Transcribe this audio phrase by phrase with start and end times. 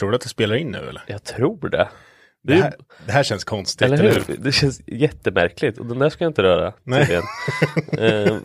[0.00, 1.02] Tror du att det spelar in nu eller?
[1.06, 1.88] Jag tror det.
[2.42, 2.74] Det här,
[3.06, 3.82] det här känns konstigt.
[3.82, 4.22] Eller hur?
[4.38, 6.72] Det känns jättemärkligt och den där ska jag inte röra.
[6.84, 7.20] Nej.
[7.98, 8.36] Eh,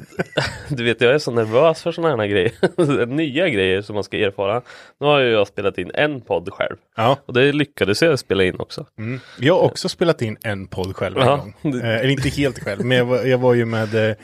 [0.69, 3.05] du vet, jag är så nervös för sådana här grejer.
[3.05, 4.61] Nya grejer som man ska erfara.
[4.99, 6.75] Nu har ju jag spelat in en podd själv.
[6.95, 7.17] Ja.
[7.25, 8.85] Och det lyckades jag spela in också.
[8.97, 9.19] Mm.
[9.39, 11.35] Jag har också spelat in en podd själv en Ja.
[11.35, 11.73] gång.
[11.75, 14.15] Eh, eller inte helt själv, men jag var, jag var ju med, eh,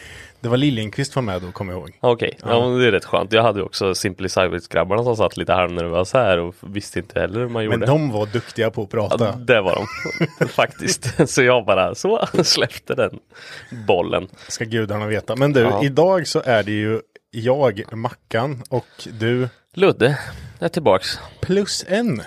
[0.41, 1.97] det var Liljenqvist var med då, kommer jag ihåg.
[2.00, 2.69] Okej, ja.
[2.69, 3.31] men det är rätt skönt.
[3.34, 7.47] Jag hade också Simply Cyberts-grabbarna som satt lite halvnervösa här och visste inte heller hur
[7.47, 7.78] man gjorde.
[7.78, 9.25] Men de var duktiga på att prata.
[9.25, 9.88] Ja, det var
[10.40, 11.29] de faktiskt.
[11.29, 13.19] Så jag bara så släppte den
[13.88, 14.28] bollen.
[14.47, 15.35] Ska gudarna veta.
[15.35, 15.84] Men du, Ja.
[15.84, 18.85] idag så är det ju jag, Mackan och
[19.19, 20.18] du Ludde
[20.59, 21.19] är tillbaks.
[21.41, 22.22] plus en.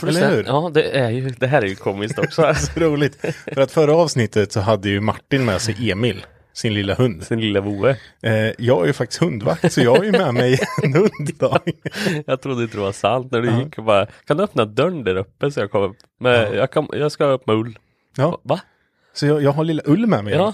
[0.00, 0.44] Plus Eller hur?
[0.44, 2.54] Ja, det, är ju, det här är ju komiskt också.
[2.56, 3.16] Så roligt.
[3.54, 7.22] För att förra avsnittet så hade ju Martin med sig Emil, sin lilla hund.
[7.22, 7.90] Sin lilla voe.
[8.22, 11.58] Eh, jag är ju faktiskt hundvakt så jag har ju med mig en hund idag.
[12.26, 15.04] Jag trodde inte det var sant när du gick och bara Kan du öppna dörren
[15.04, 15.96] där uppe så jag kommer upp?
[16.20, 17.78] Men jag, kan, jag ska upp med ull.
[18.16, 18.60] Ja, Va?
[19.12, 20.34] så jag, jag har lilla Ull med mig.
[20.34, 20.52] Ja.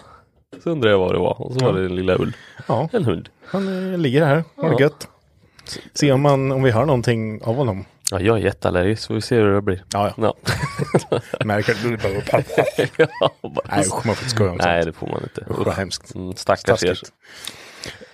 [0.63, 2.37] Så undrade jag vad det var och så var det en lilla ull.
[2.69, 2.89] ja.
[2.93, 3.29] En hund.
[3.47, 4.81] Han eh, ligger här, har det Ja.
[4.81, 5.09] gött.
[5.95, 7.85] Se om, man, om vi hör någonting av honom.
[8.11, 9.85] Ja, jag är jätteallergisk så vi ser hur det blir.
[9.93, 10.35] Ja, ja.
[11.11, 11.21] Ja.
[11.45, 12.13] Märker du bara
[13.21, 14.95] ja bara- Nej usch, man får inte skoja om Nej, sånt.
[14.95, 15.41] det får man inte.
[15.51, 16.15] Usch vad hemskt.
[16.15, 16.99] Mm, stackars er.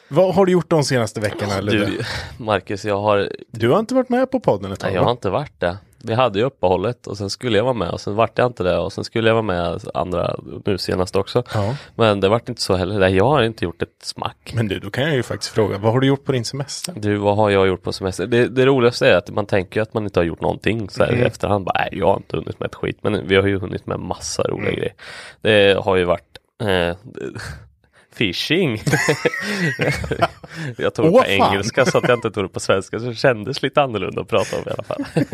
[0.08, 1.54] Vad har du gjort de senaste veckorna?
[1.54, 2.00] Eller Du,
[2.38, 5.10] Marcus, jag har, du har inte varit med på podden ett tag nej, jag har
[5.10, 5.76] inte varit det.
[6.02, 8.62] Vi hade ju uppehållet och sen skulle jag vara med och sen vart jag inte
[8.62, 11.42] det och sen skulle jag vara med andra nu senast också.
[11.54, 11.76] Ja.
[11.94, 12.98] Men det vart inte så heller.
[12.98, 14.52] Nej, jag har inte gjort ett smack.
[14.54, 16.94] Men du, då kan jag ju faktiskt fråga, vad har du gjort på din semester?
[16.96, 18.26] Du, vad har jag gjort på semester?
[18.26, 21.10] Det, det roligaste är att man tänker att man inte har gjort någonting så här
[21.10, 21.22] Mm.
[21.22, 21.64] i efterhand.
[21.64, 22.98] Bara, nej, jag har inte hunnit med ett skit.
[23.02, 24.74] Men vi har ju hunnit med massa roliga Mm.
[24.80, 24.94] grejer.
[25.40, 26.96] Det har ju varit eh,
[28.16, 28.76] Fishing.
[30.76, 31.52] jag tog det Åh, på fan.
[31.52, 34.28] engelska så att jag inte tog det på svenska så det kändes lite annorlunda att
[34.28, 35.04] prata om i alla fall.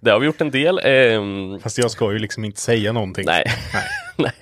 [0.00, 0.80] det har vi gjort en del.
[0.84, 3.24] ehm, Fast jag ska ju liksom inte säga någonting.
[3.26, 3.44] Nej.
[3.72, 3.84] Nej.
[4.16, 4.32] Nej.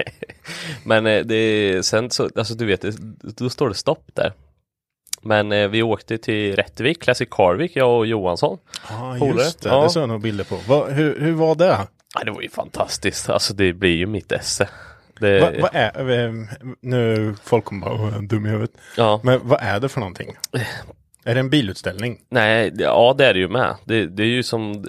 [0.84, 2.84] Men eh, det, sen så, alltså du vet,
[3.36, 4.32] då står det stopp där.
[5.22, 8.58] Men eh, vi åkte till Rättvik, Classic Carvik, jag och Johansson.
[9.18, 9.42] Polare.
[9.42, 9.68] just det.
[9.68, 9.82] Ja.
[9.82, 10.58] Det såg jag nog bilder på.
[10.68, 11.78] Vad- hur, hur var det?
[12.14, 13.30] Ja, det var ju fantastiskt.
[13.30, 14.68] Alltså det blir ju mitt esse.
[15.20, 16.32] Det, Vad vad är, eh,
[16.80, 18.70] nu folk kommer bara, "Åh, dum i huvudet.
[18.96, 19.20] ja.
[19.24, 20.36] Men vad är det för någonting?
[21.24, 22.18] Är det en bilutställning?
[22.30, 23.74] Nej, ja det är det ju med.
[23.84, 24.84] Det, det är ju som,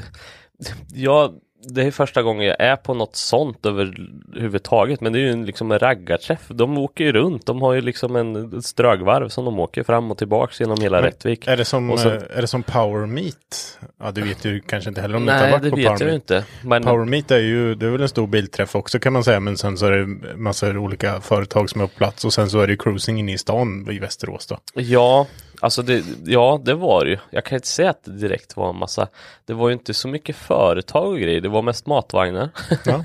[0.94, 5.02] ja, det är första gången jag är på något sånt överhuvudtaget.
[5.02, 6.48] Men det är ju en, liksom en raggarträff.
[6.48, 7.46] De åker ju runt.
[7.46, 11.48] De har ju liksom en strögvarv som de åker fram och tillbaks genom hela Rättvik.
[11.48, 13.80] Är det som, så- eh, är det som Power Meet?
[14.00, 15.76] Ja, du vet ju kanske inte heller om du inte har Nej, varit det på
[15.76, 16.22] vet Power jag ju Meet.
[16.32, 16.44] inte.
[16.64, 19.40] Men Power Meet är ju, det är väl en stor bilträff också kan man säga,
[19.40, 20.06] men sen så är det
[20.38, 23.38] massor olika företag som är på plats och sen så är det cruising inne i
[23.38, 24.58] stan i Västerås då.
[24.74, 25.28] Ja,
[25.60, 27.18] alltså det, ja, det var det ju.
[27.30, 29.08] Jag kan inte säga att det direkt var en massa.
[29.46, 31.42] Det var ju inte så mycket företag och grejer.
[31.42, 32.50] Det var mest matvagnar.
[32.86, 33.04] Ja.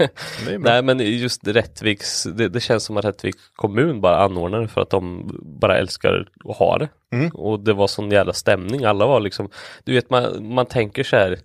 [0.58, 4.80] Nej, men just Rättviks, det, det känns som att Rättviks kommun bara anordnar det för
[4.80, 6.88] att de bara älskar att ha det.
[7.12, 7.30] Mm.
[7.30, 8.84] Och det var sån jävla stämning.
[8.84, 9.48] Alla var liksom,
[9.84, 11.38] du vet man, man tänker så här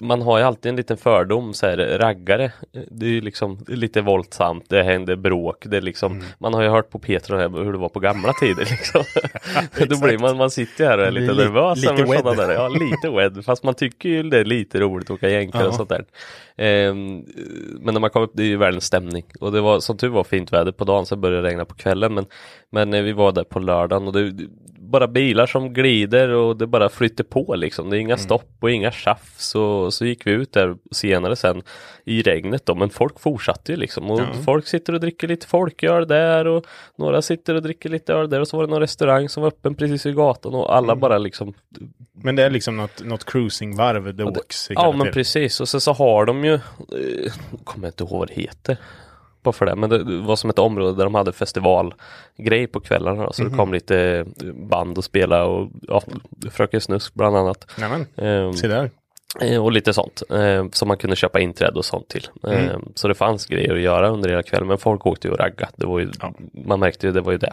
[0.00, 2.52] man har ju alltid en liten fördom så här, raggare.
[2.90, 6.24] Det är ju liksom lite våldsamt, det händer bråk, det är liksom, Mm.
[6.38, 9.02] man har ju hört på Petra här hur det var på gamla tider liksom.
[9.88, 12.18] Då blir man, man sitter här och är lite Li- nervös lite wed.
[12.18, 15.28] sådana där, ja lite wed, fast man tycker ju det är lite roligt att åka
[15.28, 16.04] jänkar och sånt där.
[16.56, 17.24] Ehm,
[17.80, 20.08] men när man kom upp, det är ju världens stämning och det var som tur
[20.08, 22.26] var fint väder på dagen, så började det regna på kvällen men,
[22.70, 24.32] men eh, vi var där på lördagen och det
[24.90, 27.90] bara bilar som glider och det bara flyter på liksom.
[27.90, 28.24] Det är inga Mm.
[28.24, 31.62] stopp och inga tjafs och så gick vi ut där senare sen
[32.04, 36.08] i regnet då, men folk fortsatte ju liksom och folk sitter och dricker lite folköl
[36.08, 39.28] där och några sitter och dricker lite öl där och så var det någon restaurang
[39.28, 41.00] som var öppen precis vid gatan och alla Mm.
[41.00, 41.54] bara liksom
[42.12, 44.70] Men det är liksom något, något cruisingvarv det åks.
[44.70, 47.32] hela Ja men precis och sen så har de ju, eh,
[47.64, 48.76] kommer jag inte ihåg vad det heter.
[49.42, 53.24] Bara för det, men det var som ett område där de hade festivalgrej på kvällarna
[53.24, 53.50] då, så Mhm.
[53.52, 53.98] det kom lite
[54.44, 56.02] eh, band och spela och ja,
[56.50, 57.70] Fröken Snusk bland annat.
[57.78, 58.90] Nämen, Ehm, se där.
[59.40, 62.28] eh, och lite sånt eh, som man kunde köpa inträde och sånt till.
[62.42, 62.68] Mm.
[62.68, 65.38] Ehm, så det fanns grejer att göra under hela kvällen men folk åkte ju och
[65.40, 65.68] ragga.
[65.76, 66.10] Det var ju,
[66.52, 67.52] Man märkte ju det var ju det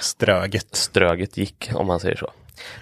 [0.00, 0.74] Ströget.
[0.74, 2.30] ströget gick om man säger så.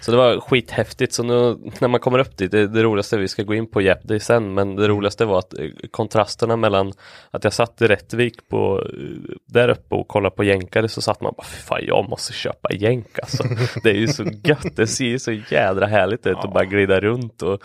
[0.01, 1.13] Så det var skithäftigt.
[1.13, 3.81] Så nu när man kommer upp dit, det, det roligaste, vi ska gå in på
[3.81, 6.93] Jepp Day sen, men det roligaste var att eh, kontrasterna mellan
[7.31, 11.21] att jag satt i Rättvik på, eh, där uppe och kollade på jänkare så satt
[11.21, 13.43] man bara, "Fy fan jag måste köpa jänk alltså.
[13.83, 16.99] Det är ju så gött, det ser ju så jädra härligt ut att bara glida
[16.99, 17.61] runt och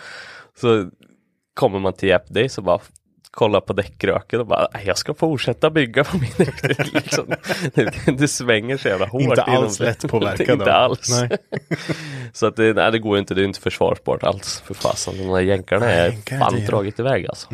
[0.61, 0.91] så
[1.55, 2.79] kommer man till Jepp Day så bara
[3.31, 6.93] kolla på däckröken och bara, "Nej, jag ska fortsätta bygga på min däck.
[6.93, 7.27] liksom,
[7.75, 9.23] det, det svänger så jävla hårt.
[9.23, 11.11] Inte alls lättpåverkad inte alls.
[12.33, 15.15] Så att det, nej, det går inte, det är inte försvarsbart alls för fasen.
[15.19, 17.49] De där jänkarna är fan det dragit iväg alltså.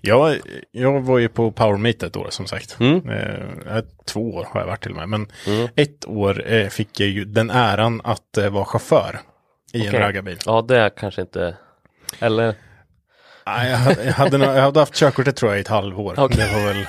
[0.00, 0.36] Jag,
[0.72, 2.76] jag var ju på Power Meet ett år som sagt.
[2.80, 3.08] Mm.
[3.10, 5.08] Eh, två år har jag varit till och med.
[5.08, 5.26] Men
[5.74, 9.20] ett år eh, fick jag ju den äran att eh, vara chaufför
[9.72, 9.94] i Okej.
[9.94, 10.38] en raggarbil.
[10.46, 11.56] Ja, det är kanske inte,
[12.20, 12.54] eller
[13.46, 16.14] Nej, jag, hade, jag, hade, nog- jag hade haft körkortet tror jag i ett halvår.
[16.18, 16.36] Okej.
[16.36, 16.86] Det var väl...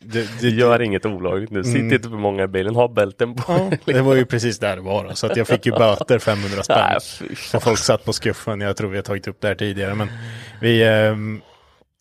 [0.00, 1.64] Det, det, gör inget olagligt nu.
[1.64, 3.52] Sitt inte för många i bilen, ha bälten på.
[3.52, 3.70] Mm.
[3.84, 5.14] ja, det var ju precis där det var då.
[5.14, 7.00] Så att jag fick ju böter 500 spänn.
[7.36, 7.60] Fan.
[7.60, 8.60] folk satt på skuffen.
[8.60, 9.94] Jag tror vi har tagit upp det här tidigare.
[9.94, 10.08] Men
[10.60, 10.82] vi...
[10.82, 11.40] ehm,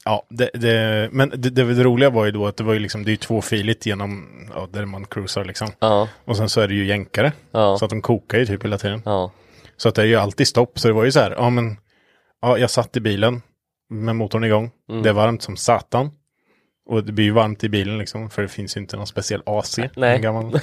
[0.05, 2.79] ja, det, det, men det, det, det roliga var ju då att det var ju
[2.79, 5.67] liksom, det är ju tvåfiligt genom, ja, där man cruisar liksom.
[5.79, 7.31] Ja, Och sen så är det ju jänkare.
[7.51, 7.77] Ja.
[7.77, 9.01] Så att de kokar ju typ hela tiden.
[9.05, 9.31] ja,
[9.77, 10.79] Så att det är ju alltid stopp.
[10.79, 11.77] Så det var ju så här, ja men,
[12.41, 13.41] ja jag satt i bilen
[13.89, 14.71] med motorn igång.
[14.89, 15.03] Mm.
[15.03, 16.11] Det är varmt som satan.
[16.87, 19.41] Och det blir ju varmt i bilen liksom, för det finns ju inte någon speciell
[19.45, 19.79] AC.
[19.95, 20.19] Nej.
[20.19, 20.53] Gammal.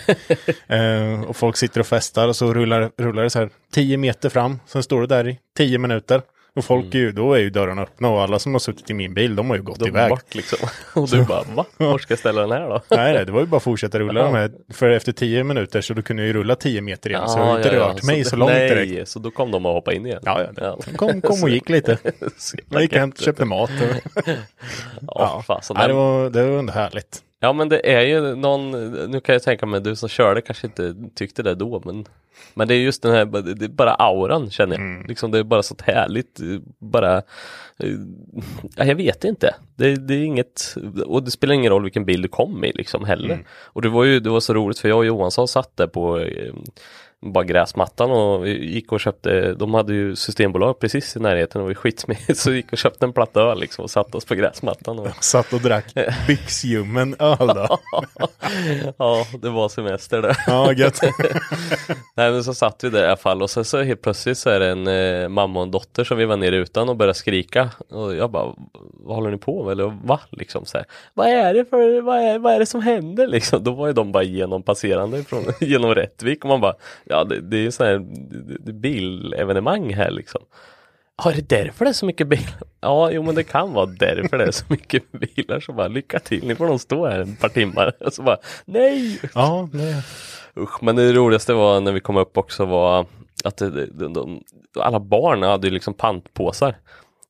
[0.66, 4.28] eh, och folk sitter och festar och så rullar, rullar det så här 10 meter
[4.28, 4.60] fram.
[4.66, 6.22] Sen står det där i 10 minuter.
[6.56, 8.94] Och folk är ju, då är ju dörrarna öppna och alla som har suttit i
[8.94, 10.08] min bil, de har ju gått de iväg.
[10.10, 10.58] bort liksom.
[11.02, 11.64] Och du bara, va?
[11.76, 12.80] Var ska jag ställa den här då?
[12.96, 14.26] Nej, nej, det var ju bara att fortsätta rulla Ja.
[14.26, 14.50] de här.
[14.72, 17.28] För efter 10 minuter så då kunde jag ju rulla 10 meter igen.
[17.28, 19.08] så jag har ju inte rört mig så, det- långt nej, direkt.
[19.08, 20.20] så då kom de och hoppade in igen.
[20.24, 20.78] Ja, ja.
[20.96, 21.98] Kom, kom och gick lite.
[22.38, 23.70] Så Jag gick hem köpte mat.
[24.16, 24.22] Och...
[25.06, 25.76] Ja, fasen.
[25.78, 27.20] Nej, det, var, det var ändå härligt.
[27.44, 28.70] Ja men det är ju någon,
[29.10, 32.04] nu kan jag tänka mig du som körde kanske inte tyckte det då men
[32.54, 33.24] Men det är just den här,
[33.54, 35.08] det är bara auran känner jag.
[35.08, 36.40] Liksom det är bara så härligt,
[36.78, 37.16] bara
[37.78, 37.90] eh,
[38.76, 39.54] ja, Jag vet inte.
[39.76, 43.04] Det, det är inget, och det spelar ingen roll vilken bil du kom i liksom
[43.04, 43.34] heller.
[43.62, 46.18] Och det var ju, det var så roligt för jag och Johansson satt där på
[46.20, 46.52] eh,
[47.22, 51.74] bara gräsmattan och gick och köpte, de hade ju systembolag precis i närheten och vi
[51.74, 54.98] skitsmed så gick och köpte en platta öl liksom och satte oss på gräsmattan.
[54.98, 55.84] Och, Satt och drack
[56.26, 57.78] byxljummen öl då.
[58.96, 60.36] ja, det var semester det.
[60.46, 61.00] Ja, gött.
[62.14, 64.50] Nej men så satt vi där i alla fall och sen så helt plötsligt så
[64.50, 67.14] är det en eh, mamma och en dotter som vi var nere utan och började
[67.14, 68.54] skrika och jag bara
[69.04, 69.72] Vad håller ni på med?
[69.72, 70.20] Eller va?
[70.30, 73.64] Liksom så här, Vad är det för, vad är, vad är det som händer liksom?
[73.64, 76.74] Då var ju de bara genom passerande från, genom Rättvik och man bara
[77.12, 77.98] Ja det, det är ju så här
[78.72, 80.40] bilevenemang här liksom
[81.16, 82.62] Ja, är det därför det är så mycket bilar?
[82.80, 85.60] Ja, jo men det kan vara därför det är så mycket bilar.
[85.60, 87.92] Så bara, lycka till, ni får nog stå här ett par timmar.
[88.00, 89.20] Och så bara, nej!
[89.34, 90.04] Ja, det...
[90.56, 93.06] Usch, men det roligaste var när vi kom upp också var
[93.44, 94.42] att det, de, de,
[94.80, 96.76] alla barn hade ju liksom pantpåsar.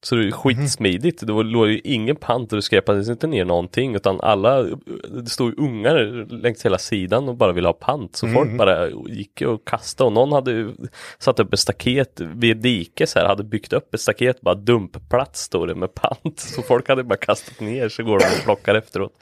[0.05, 1.27] Så det är ju skitsmidigt.
[1.27, 4.63] Det var, låg ju ingen pant och det skräpades inte ner någonting utan alla,
[5.09, 8.17] det stod ju ungar längs hela sidan och bara ville ha pant.
[8.17, 10.73] Så folk bara gick och kastade och någon hade ju
[11.19, 14.55] satt upp ett staket vid ett dike så här, hade byggt upp ett staket, bara
[14.55, 16.41] dumpplats stod det med pant.
[16.41, 19.13] Så folk hade bara kastat ner så går de och plockar efteråt.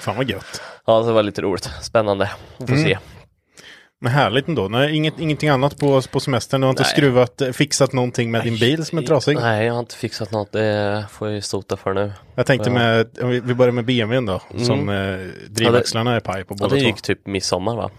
[0.00, 0.62] Fan vad gött.
[0.86, 1.70] Ja, så det var lite roligt.
[1.82, 2.30] Spännande.
[2.58, 2.98] Vi får se.
[4.02, 4.68] Men härligt ändå.
[4.68, 6.60] Nej, inget, ingenting annat på, på semestern.
[6.60, 6.92] Du har inte Nej.
[6.92, 9.36] skruvat, eh, fixat någonting med din bil som är trasig.
[9.36, 10.52] Nej, jag har inte fixat något.
[10.52, 12.12] Det får jag ju sota för nu.
[12.34, 13.06] Jag tänkte med,
[13.44, 14.40] vi börjar med BMWn då.
[14.50, 14.64] Mm.
[14.64, 16.86] Som eh, drivväxlarna är paj på båda det två.
[16.86, 17.90] gick typ midsommar va?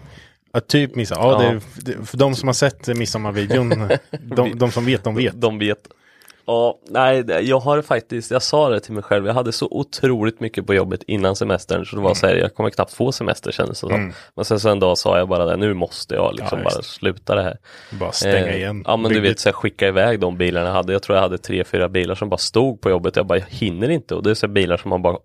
[0.52, 1.22] Ja, typ midsommar.
[1.22, 1.60] Ja, Ja.
[1.76, 3.88] Det, för de som har sett midsommarvideon,
[4.36, 5.40] de, de som vet, de vet.
[5.40, 5.78] De vet.
[6.46, 10.40] Ja, nej, jag har faktiskt, jag sa det till mig själv, jag hade så otroligt
[10.40, 13.52] mycket på jobbet innan semestern så det var så här, jag kommer knappt få semester
[13.52, 14.12] kändes det som.
[14.36, 16.82] Men sen så en dag sa jag bara det, nu måste jag liksom Ja, bara
[16.82, 17.56] sluta det här.
[17.90, 18.84] Bara stänga Eh, igen.
[18.86, 19.30] Ja men du Bygget.
[19.30, 20.92] vet så jag skicka iväg de bilarna jag hade.
[20.92, 23.16] Jag tror jag hade tre, fyra bilar som bara stod på jobbet.
[23.16, 24.14] Jag bara, jag hinner inte.
[24.14, 25.16] Och det är så här bilar som man bara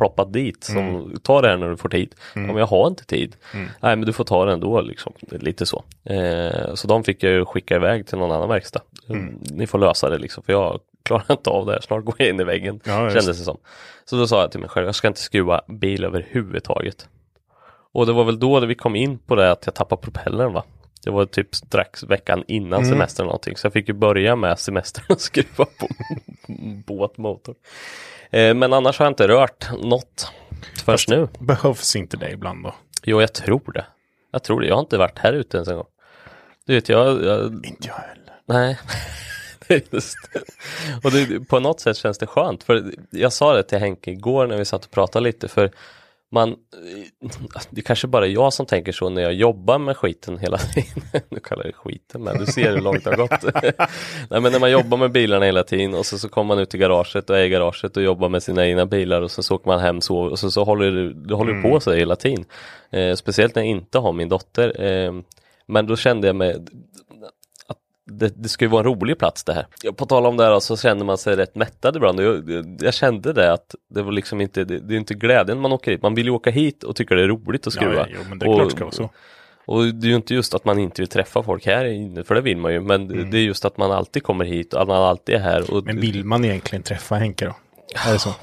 [0.00, 0.64] ploppat dit.
[0.64, 1.16] Som, Mm.
[1.22, 2.14] Ta det här när du får tid.
[2.34, 3.36] Om jag har inte tid.
[3.54, 5.12] Nej men du får ta det ändå liksom.
[5.30, 5.84] Lite så.
[6.04, 8.80] Eh, så de fick jag ju skicka iväg till någon annan verkstad.
[9.08, 9.38] Mm.
[9.50, 10.42] Ni får lösa det liksom.
[10.42, 11.80] För jag klarar inte av det här.
[11.80, 12.80] Snart går jag in i väggen.
[12.84, 13.58] Ja, kändes det som.
[14.04, 17.08] Så då sa jag till mig själv, jag ska inte skruva bil överhuvudtaget.
[17.92, 20.64] Och det var väl då vi kom in på det att jag tappade propellern va.
[21.04, 22.90] Det var typ strax veckan innan Mm.
[22.90, 23.56] semestern någonting.
[23.56, 25.88] Så jag fick ju börja med semestern och skruva på
[26.86, 27.54] båtmotor.
[28.30, 30.30] Eh, men annars har jag inte rört något
[30.84, 31.28] först nu.
[31.38, 32.74] Behövs inte det ibland då?
[33.02, 33.86] Jo, jag tror det.
[34.32, 34.66] Jag tror det.
[34.66, 35.86] Jag har inte varit här ute ens en gång.
[36.66, 37.24] Du vet, jag...
[37.24, 38.34] jag Inte jag heller.
[38.46, 38.78] nej.
[39.92, 40.16] Just.
[41.02, 42.62] Och det, på något sätt känns det skönt.
[42.62, 45.48] För jag sa det till Henke igår när vi satt och pratade lite.
[45.48, 45.70] För
[46.32, 46.50] man,
[47.70, 50.58] det är kanske bara är jag som tänker så när jag jobbar med skiten hela
[50.58, 51.02] tiden.
[51.28, 53.42] Nu kallar jag det skiten, men du ser hur långt det har gått.
[54.30, 56.74] Nej, men när man jobbar med bilarna hela tiden och så, så kommer man ut
[56.74, 59.54] i garaget och är i garaget och jobbar med sina egna bilar och så, så
[59.54, 62.44] åker man hem så, och så, så håller det, det håller på sig hela tiden.
[62.90, 64.82] Eh, speciellt när jag inte har min dotter.
[64.82, 65.12] Eh,
[65.66, 66.56] men då kände jag mig
[68.10, 69.92] det, det ska ju vara en rolig plats det här.
[69.92, 72.20] På tal om det här så känner man sig rätt mättad ibland.
[72.20, 75.72] Jag, jag, kände det att det var liksom inte, det, det är inte glädjen man
[75.72, 76.02] åker hit.
[76.02, 77.94] Man vill ju åka hit och tycka det är roligt att skruva.
[77.94, 79.10] Ja, jo, men det är klart det ska vara så.
[79.66, 82.34] Och det är ju inte just att man inte vill träffa folk här inne, för
[82.34, 82.80] det vill man ju.
[82.80, 85.70] Men det är just att man alltid kommer hit och att man alltid är här.
[85.70, 85.84] Och Mm.
[85.84, 87.54] Men vill man egentligen träffa Henke då?
[88.08, 88.34] Är det så?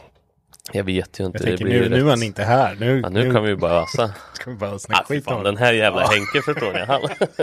[0.72, 1.38] Jag vet ju inte.
[1.38, 2.76] Jag det tänker blir nu, ju nu är rätt- han inte här.
[2.80, 4.12] Nu, Ja, nu kan vi ju bara ösa.
[4.34, 6.80] ska vi bara Ah, snacka fy skit om fan, den här jävla Henke förstår ni.
[6.80, 7.02] Han,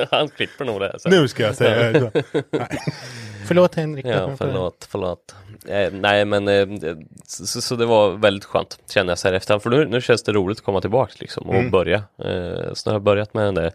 [0.10, 1.12] han klipper nog det här sen.
[1.12, 2.10] Nu ska jag säga.
[3.46, 4.06] Förlåt Henrik.
[4.06, 5.34] Ja, förlåt, förlåt.
[5.68, 9.34] Eh, nej, men eh, det- så, så det var väldigt skönt känner jag så här
[9.34, 9.62] efterhand.
[9.62, 11.96] För nu, nu känns det roligt att komma tillbaka liksom och börja.
[11.96, 13.72] Eh, så nu har jag börjat med den där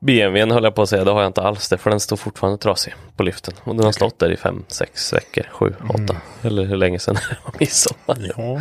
[0.00, 2.16] BMWn höll jag på att säga, det har jag inte alls det för den står
[2.16, 3.54] fortfarande trasig på lyften.
[3.64, 6.16] Och den har stått där i fem, sex veckor, sju, åtta.
[6.42, 8.32] Eller hur länge sedan det var midsommar.
[8.36, 8.60] Ja.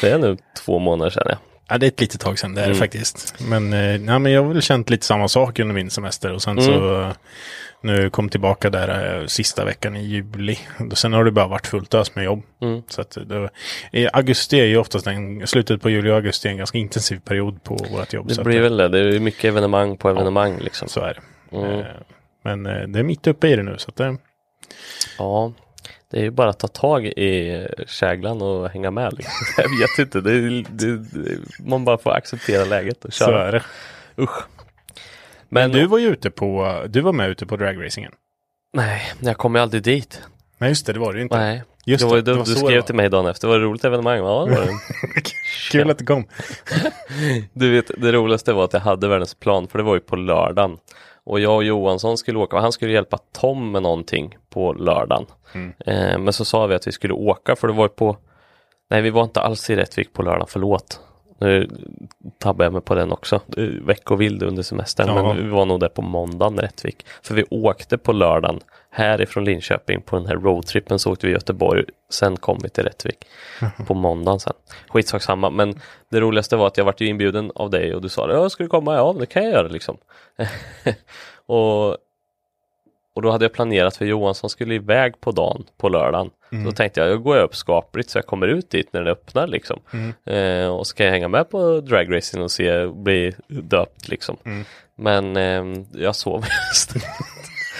[0.00, 1.36] Det är nu två månader sedan ja.
[1.68, 2.78] ja, det är ett litet tag sedan det är det Mm.
[2.78, 3.34] faktiskt.
[3.38, 6.42] Men, eh, nej, men jag har väl känt lite samma sak under min semester och
[6.42, 6.64] sen Mm.
[6.64, 7.10] så
[7.82, 10.58] nu kom tillbaka där eh, sista veckan i juli.
[10.94, 12.42] Sen har det bara varit fullt ös med jobb.
[12.62, 12.82] Mm.
[12.88, 13.48] Så att det,
[13.92, 17.20] i augusti är ju oftast en, slutet på juli och augusti är en ganska intensiv
[17.24, 18.28] period på vårt jobb.
[18.30, 20.88] så Det att blir väl det, det är mycket evenemang på evenemang liksom.
[20.88, 21.14] Så är
[21.50, 21.56] det.
[21.56, 21.80] Mm.
[21.80, 21.86] Eh,
[22.42, 24.16] Men eh, det är mitt uppe i det nu så att det,
[25.18, 25.52] Ja,
[26.10, 29.12] det är ju bara att ta tag i käglan och hänga med.
[29.16, 29.32] Liksom.
[29.56, 31.06] Jag vet inte, det, det,
[31.66, 33.48] man bara får acceptera läget och så köra.
[33.48, 33.62] är det.
[34.22, 34.42] Usch.
[35.54, 38.12] Men du var ju ute på, du var med ute på dragracingen.
[38.72, 40.22] nej, jag kommer ju aldrig dit.
[40.58, 41.38] Nej just det, det var det ju inte.
[41.38, 42.86] Nej, Just det var, det, det du, var du skrev var.
[42.86, 44.16] till mig dagen efter, var det roligt evenemang?
[44.18, 44.72] Ja, det var det.
[45.70, 46.24] Kul att det kom.
[47.52, 50.16] Du vet, det roligaste var att jag hade världens plan, för det var ju på
[50.16, 50.78] lördagen.
[51.24, 55.26] Och jag och Johansson skulle åka, han skulle hjälpa Tom med någonting på lördagen.
[55.54, 55.72] Mm.
[55.86, 58.16] Eh, men så sa vi att vi skulle åka, för det var ju på,
[58.90, 61.00] nej vi var inte alls i Rättvik på lördagen, förlåt.
[61.42, 61.68] Nu
[62.38, 63.40] tabbade jag mig på den också.
[63.46, 65.14] Det Veckovild under semestern, Ja.
[65.14, 67.06] men vi var nog där på måndagen Rättvik.
[67.22, 71.84] För vi åkte på lördagen härifrån Linköping på den här roadtrippen så åkte vi Göteborg,
[72.10, 73.16] sen kom vi till Rättvik
[73.86, 74.52] på måndagen sen.
[74.88, 75.80] Skitsak samma, men
[76.10, 78.62] det roligaste var att jag vart ju inbjuden av dig och du sa ja, ska
[78.62, 78.94] du komma?
[78.94, 79.96] Ja, det kan jag göra liksom.
[81.46, 81.96] och,
[83.14, 86.30] och då hade jag planerat för Johansson skulle iväg på dagen på lördagen.
[86.50, 89.10] Så då tänkte jag, jag går upp skapligt så jag kommer ut dit när det
[89.10, 89.80] öppnar liksom.
[90.24, 94.36] Eh, och så kan jag hänga med på dragracing och se, bli döpt liksom.
[94.96, 97.06] Men eh, jag sov istället.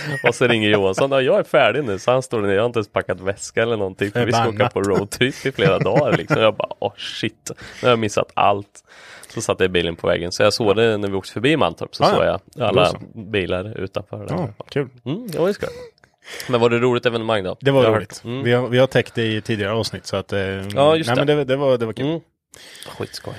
[0.29, 2.67] Och så ringer Johansson, ja, jag är färdig nu, så han står där, jag har
[2.67, 6.17] inte ens packat väska eller någonting för vi ska åka på roadtrip i flera dagar
[6.17, 6.43] liksom.
[6.43, 7.51] Jag bara, åh shit,
[7.83, 8.85] nu har jag missat allt.
[9.35, 11.57] Så satt jag i bilen på vägen, så jag såg det när vi åkte förbi
[11.57, 12.41] Mantorp, så Ah, såg ja.
[12.55, 12.99] jag alla så.
[13.15, 14.27] bilar utanför.
[14.27, 14.35] Där.
[14.35, 14.89] Ja, kul.
[15.05, 15.69] Mm, det var ju skoj.
[16.49, 17.57] Men var det roligt evenemang då?
[17.61, 18.23] Det var Jag roligt.
[18.25, 18.43] Mm.
[18.43, 20.33] Vi, har, vi har täckt det i tidigare avsnitt så att...
[20.33, 20.41] Eh,
[20.75, 21.25] Ja, just nej, det.
[21.25, 22.07] Men det, det, var, det var kul.
[22.07, 22.21] Mm.
[22.99, 23.35] Skitskoj.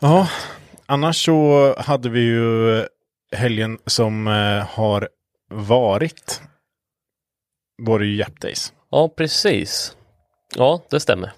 [0.00, 0.28] Ja,
[0.86, 2.82] annars så hade vi ju
[3.36, 5.08] helgen som eh, har
[5.48, 6.42] varit.
[7.82, 8.72] Var det ju Jap Days.
[8.90, 9.96] Ja, precis.
[10.54, 11.32] Ja, det stämmer.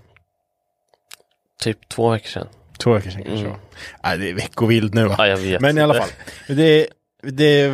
[1.61, 2.49] Typ två veckor sedan.
[2.79, 3.47] Två veckor sedan kanske.
[3.47, 3.59] Mm.
[4.05, 5.15] Nej, det är veckovild nu va?
[5.19, 5.61] Ja, jag vet.
[5.61, 6.09] Men i alla fall.
[6.47, 6.89] Det,
[7.23, 7.69] det,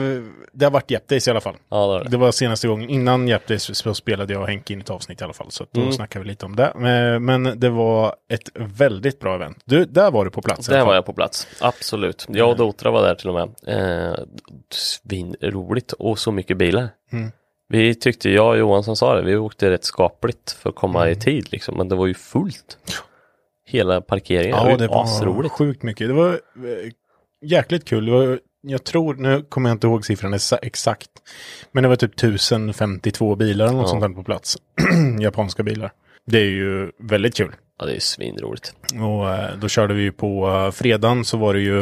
[0.53, 1.55] det har varit Days i alla fall.
[1.69, 2.11] Ja, det var det.
[2.11, 2.91] Det var senaste gången.
[2.91, 5.51] Innan Days så spelade jag och Henke in ett avsnitt i alla fall.
[5.51, 5.93] Så då Mm.
[5.93, 6.73] snackar vi lite om det.
[6.77, 9.59] Men, men det var ett väldigt bra event.
[9.65, 10.67] Du, där var du på plats.
[10.67, 12.27] Där var jag på plats, absolut.
[12.29, 13.51] Jag och Dotra var där till och med.
[14.11, 14.15] Eh,
[14.73, 16.89] Svinroligt och så mycket bilar.
[17.13, 17.31] Mm.
[17.69, 21.11] Vi tyckte, jag och Johan som sa det, vi åkte rätt skapligt för att komma
[21.11, 22.79] i tid liksom, men det var ju fullt.
[23.67, 25.53] Hela parkeringen, Ja, det det var ju var asroligt.
[25.55, 26.09] sjukt mycket.
[26.09, 26.91] Det var eh,
[27.43, 28.07] jäkligt kul.
[28.07, 31.11] Det var, jag tror, nu kommer jag inte ihåg siffran exa- exakt.
[31.73, 33.89] Men det var typ 1052 bilar eller något Ja.
[33.89, 34.57] sånt där på plats.
[35.21, 35.93] Japanska bilar.
[36.27, 37.55] Det är ju väldigt kul.
[37.79, 38.75] Ja, det är svinroligt.
[38.95, 41.81] Och eh, då körde vi ju på uh, fredagen så var det ju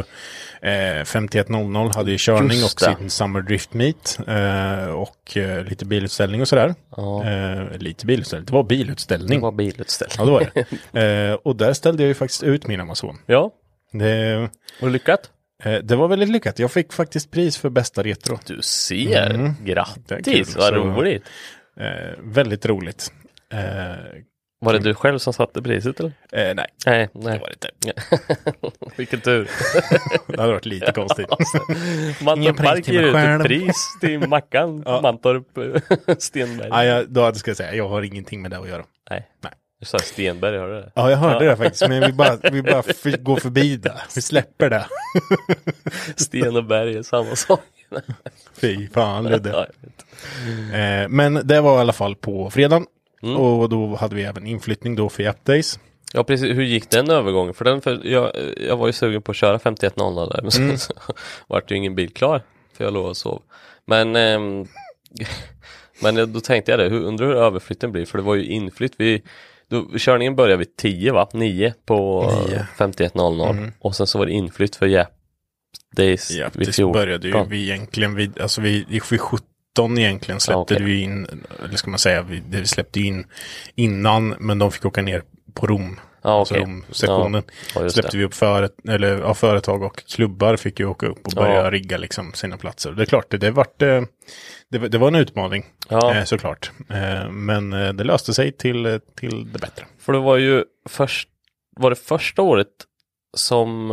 [0.63, 2.97] eh, 5100 hade ju körning och det.
[2.99, 4.19] sin Summer Drift Meet.
[4.27, 6.75] Eh, och eh, lite bilutställning och sådär.
[6.97, 7.25] Ja.
[7.25, 9.41] Eh, lite bilutställning, det var Det bilutställning.
[9.41, 10.15] var bilutställning.
[10.19, 10.51] Ja, det var
[10.93, 11.29] det.
[11.31, 13.19] eh, och där ställde jag ju faktiskt ut min Amazon.
[13.27, 13.51] Ja,
[13.93, 14.37] Det,
[14.81, 15.31] var det lyckat?
[15.63, 16.59] Eh, det var väldigt lyckat.
[16.59, 18.39] Jag fick faktiskt pris för bästa retro.
[18.47, 19.53] Du ser, Mm.
[19.65, 21.23] Grattis, vad Så- roligt.
[21.81, 23.13] Eh, väldigt roligt.
[23.53, 23.59] Eh,
[24.65, 26.13] Var det du själv som satte priset eller?
[26.33, 27.09] eh, nej, Nej, nej.
[27.13, 28.91] det var det inte.
[28.97, 29.51] Vilken tur.
[30.27, 31.27] Det hade varit lite konstigt.
[32.23, 35.47] Mantorp Park ger ut ett pris till Mackan Mantorp
[36.19, 36.69] Stenberg.
[36.71, 38.85] Ja, jag, då ska jag säga, jag har ingenting med det att göra.
[39.11, 39.29] Nej.
[39.43, 39.53] Nej.
[39.83, 40.93] Sa Stenberg, hörde du det?
[40.95, 42.83] Ja, jag hörde det faktiskt, men vi bara, vi bara
[43.19, 44.01] går förbi det.
[44.15, 44.87] Vi släpper det.
[46.17, 47.61] Sten och berg är samma sak.
[48.61, 49.51] Fy fan, Ludde.
[49.51, 49.67] Ja.
[50.79, 52.87] Eh, men det var i alla fall på fredagen.
[53.23, 53.37] Mm.
[53.37, 55.79] Och då hade vi även inflyttning då för Japp Days.
[56.15, 57.55] Ja precis, hur gick den övergången?
[57.55, 58.33] För den, för jag,
[58.69, 60.79] jag var ju sugen på att köra 5100 där, men sen Mm.
[60.79, 60.93] så
[61.47, 62.43] vart ju ingen bil klar.
[62.77, 63.43] För jag låg och sov.
[63.87, 64.67] Men, ehm,
[66.01, 68.07] men då tänkte jag det, hur, undrar hur överflytten blir?
[68.07, 68.95] För det var ju inflytt.
[68.97, 69.23] Vi,
[69.73, 71.29] då, körningen började vid 10 va?
[71.33, 72.55] 9 på Nio.
[72.55, 72.67] Mm.
[72.79, 73.73] 5100.
[73.79, 75.09] Och sen så var det inflytt för Jap
[75.97, 76.93] Days Japp vid Days 14.
[76.93, 80.83] började ju vi egentligen vid, alltså vi vid 17 egentligen släppte Ja, okej.
[80.87, 81.27] vi in,
[81.65, 83.27] eller ska man säga, vi, det släppte in
[83.75, 85.23] innan, men de fick åka ner
[85.55, 86.01] på Rom.
[86.23, 86.65] Ja, Alltså okej.
[86.65, 87.43] Rom-sektionen.
[87.75, 88.19] Ja, släppte det.
[88.19, 91.71] vi upp föret, eller, ja, företag och klubbar fick ju åka upp och börja Ja.
[91.71, 92.93] rigga liksom sina platser.
[92.93, 94.03] Det är klart, det, det, vart, eh,
[94.71, 96.15] det, var- det var en utmaning Ja.
[96.15, 96.71] eh, såklart.
[96.91, 99.85] Eh, men det löste sig till, till det bättre.
[100.01, 101.29] För det var ju först,
[101.77, 102.69] var det första året
[103.37, 103.89] som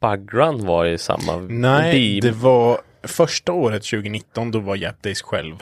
[0.00, 2.32] Bugrun var i samma Nej, beam?
[2.34, 5.56] det var första året 2019, då var Jap Days själv.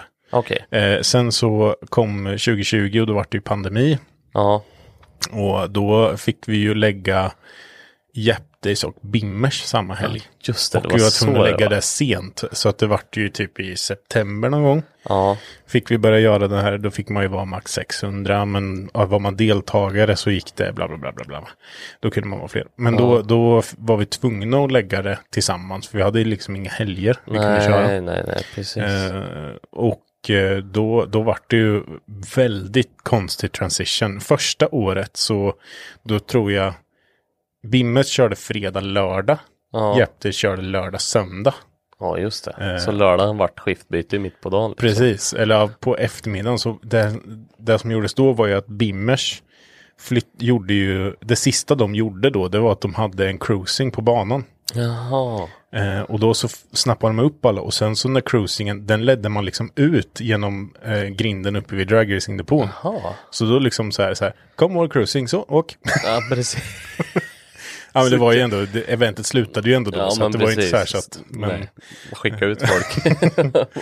[0.71, 3.99] Eh, sen så kom 2020 och då var det ju pandemi.
[4.33, 4.63] ja.
[5.33, 7.33] Och då fick vi ju lägga
[8.63, 10.23] Days och Bimmers samma helg.
[10.41, 11.77] Just det, och det vi var var så tvungna att lägga var.
[11.77, 12.45] det sent.
[12.53, 14.83] Så att det vart ju typ i september någon gång.
[15.09, 18.45] Ja, Fick vi börja göra det här, då fick man ju vara max 600.
[18.45, 21.49] Men ja, var man deltagare så gick det bla bla bla bla bla.
[22.01, 22.67] Då kunde man vara fler.
[22.77, 25.89] Men då, då f- var vi tvungna att lägga det tillsammans.
[25.89, 27.87] För vi hade liksom inga helger vi kunde köra.
[27.87, 28.77] nej, nej, nej, precis.
[28.83, 29.23] Eh,
[29.73, 30.01] och
[30.31, 31.83] eh, då, då var det ju
[32.37, 34.21] väldigt konstig transition.
[34.21, 35.55] Första året så
[36.03, 36.75] då tror jag
[37.67, 39.39] Bimmet körde fredag, lördag.
[39.73, 39.99] ja.
[39.99, 41.55] Jeppe körde lördag, söndag.
[42.01, 42.73] ja, just det.
[42.75, 42.79] Eh.
[42.79, 44.71] Så lördagen vart skiftbyte mitt på dagen.
[44.71, 44.89] liksom.
[44.89, 46.59] Precis, eller på eftermiddagen.
[46.59, 47.15] Så det,
[47.59, 49.43] det som gjordes då var ju att Bimmers
[49.99, 53.91] flytt, gjorde ju, det sista de gjorde då, det var att de hade en cruising
[53.91, 54.45] på banan.
[54.75, 59.05] Jaha, Eh, och då så snappade de upp alla och sen så när cruisingen, den
[59.05, 62.69] ledde man liksom ut genom eh, grinden uppe vid dragracingdepån.
[63.31, 65.77] Så då liksom så här, så här, kom on cruising, så åk.
[66.05, 66.63] Ja, precis.
[67.97, 70.39] Ja men det var ju ändå, det, eventet slutade ju ändå då, Ja, så det
[70.39, 70.91] var ju inte precis.
[70.91, 71.69] så att, men, Nej,
[72.13, 73.17] skicka ut folk.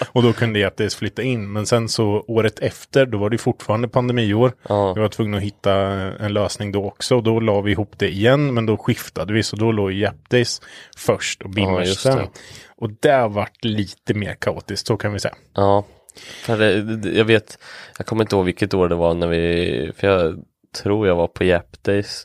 [0.12, 1.52] och då kunde Japdays flytta in.
[1.52, 4.52] Men sen så året efter, då var det fortfarande pandemiår.
[4.68, 4.92] Ja.
[4.94, 5.74] Vi var tvungna att hitta
[6.20, 7.16] en lösning då också.
[7.16, 9.42] Och då la vi ihop det igen, men då skiftade vi.
[9.42, 10.60] Så då låg Japdays
[10.96, 12.26] först och Ja, Bimmers just sen.
[12.76, 15.34] Och det vart lite mer kaotiskt, så kan vi säga.
[15.54, 15.84] Ja,
[16.44, 17.58] för det, det- jag vet,
[17.98, 20.44] jag kommer inte ihåg vilket år det var när vi, för jag
[20.82, 22.24] tror jag var på Jap Days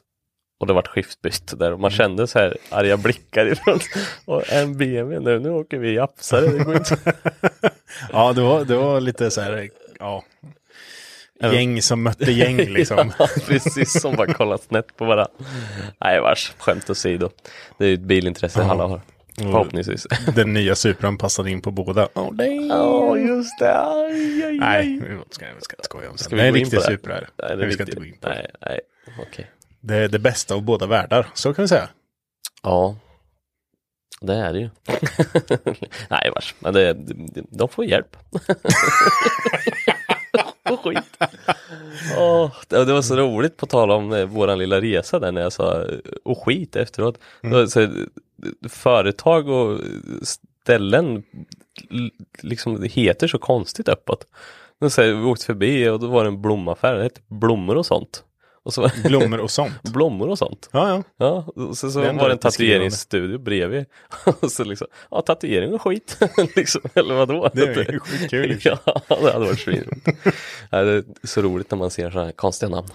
[0.59, 1.73] och det vart skiftbyte där Mm.
[1.73, 3.79] och man kände så här arga blickar ifrån
[4.25, 6.97] och en BMW nu, nu åker vi japsare, det går inte.
[8.11, 9.69] Ja, det var, det var lite så här,
[9.99, 10.23] ja.
[11.41, 13.11] Gäng som mötte gäng liksom.
[13.19, 15.31] Ja, precis som bara kollat snett på varandra.
[15.99, 17.29] Nej vars, skämt åsido.
[17.77, 19.01] Det är ju ett bilintresse alla har.
[19.37, 20.07] Förhoppningsvis.
[20.35, 22.07] Den nya Supran passade in på båda.
[22.13, 22.67] Oh, nej.
[22.67, 23.77] Ja, just det.
[23.79, 26.23] Aj, aj, Nej, vi ska, vi ska skoja om det.
[26.23, 26.81] Ska vi är en riktig?
[26.81, 27.29] Supra här.
[27.41, 28.29] Nej, det är vi ska inte gå in på.
[28.29, 28.79] Nej, nej,
[29.27, 29.49] okej.
[29.81, 31.89] Det är det bästa av båda världar, så kan vi säga.
[32.63, 32.95] Ja,
[34.21, 34.69] det är det ju.
[36.09, 36.97] Nej vars, men det,
[37.49, 38.17] de får hjälp.
[40.69, 41.17] Och skit.
[42.17, 45.53] Åh, det, var så roligt på tal om eh, våran lilla resa där när jag
[45.53, 47.19] sa eh, och skit efteråt.
[47.41, 47.89] Var Så, eh,
[48.69, 49.79] företag och
[50.21, 51.23] ställen
[52.41, 54.25] liksom heter så konstigt uppåt.
[54.89, 58.23] Så vi åkte förbi och då var det en blomaffär, det hette blommor och sånt.
[58.69, 59.84] Och så, Blommor och sånt.
[59.93, 60.69] blommor och sånt.
[60.71, 61.03] Ja, ja.
[61.17, 63.86] Ja, och sen så Det var det en tatueringsstudio bredvid.
[64.41, 66.17] och så liksom, ja tatuering och skit.
[66.55, 67.49] liksom, eller vadå?
[67.53, 68.77] Det är ju skitkul sig.
[68.86, 70.08] Ja, det hade varit svinroligt.
[70.69, 72.88] ja, det är så roligt när man ser så här konstiga namn.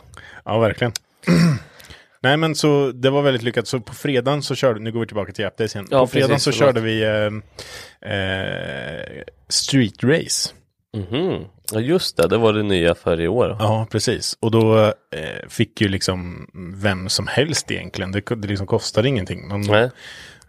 [0.44, 0.92] Ja, verkligen.
[2.20, 3.66] Nej men så det var väldigt lyckat.
[3.68, 5.88] Så på fredagen så körde, nu går vi tillbaka till Updates igen.
[5.90, 10.52] Ja, på fredagen så körde vi eh, eh, Street Race.
[10.96, 11.44] Mhm.
[11.72, 13.56] Ja just det, det var det nya för i år.
[13.58, 14.36] Ja, precis.
[14.40, 18.12] Och då eh, fick ju liksom vem som helst egentligen.
[18.12, 19.48] Det, det liksom kostade ingenting.
[19.48, 19.90] Man Nej.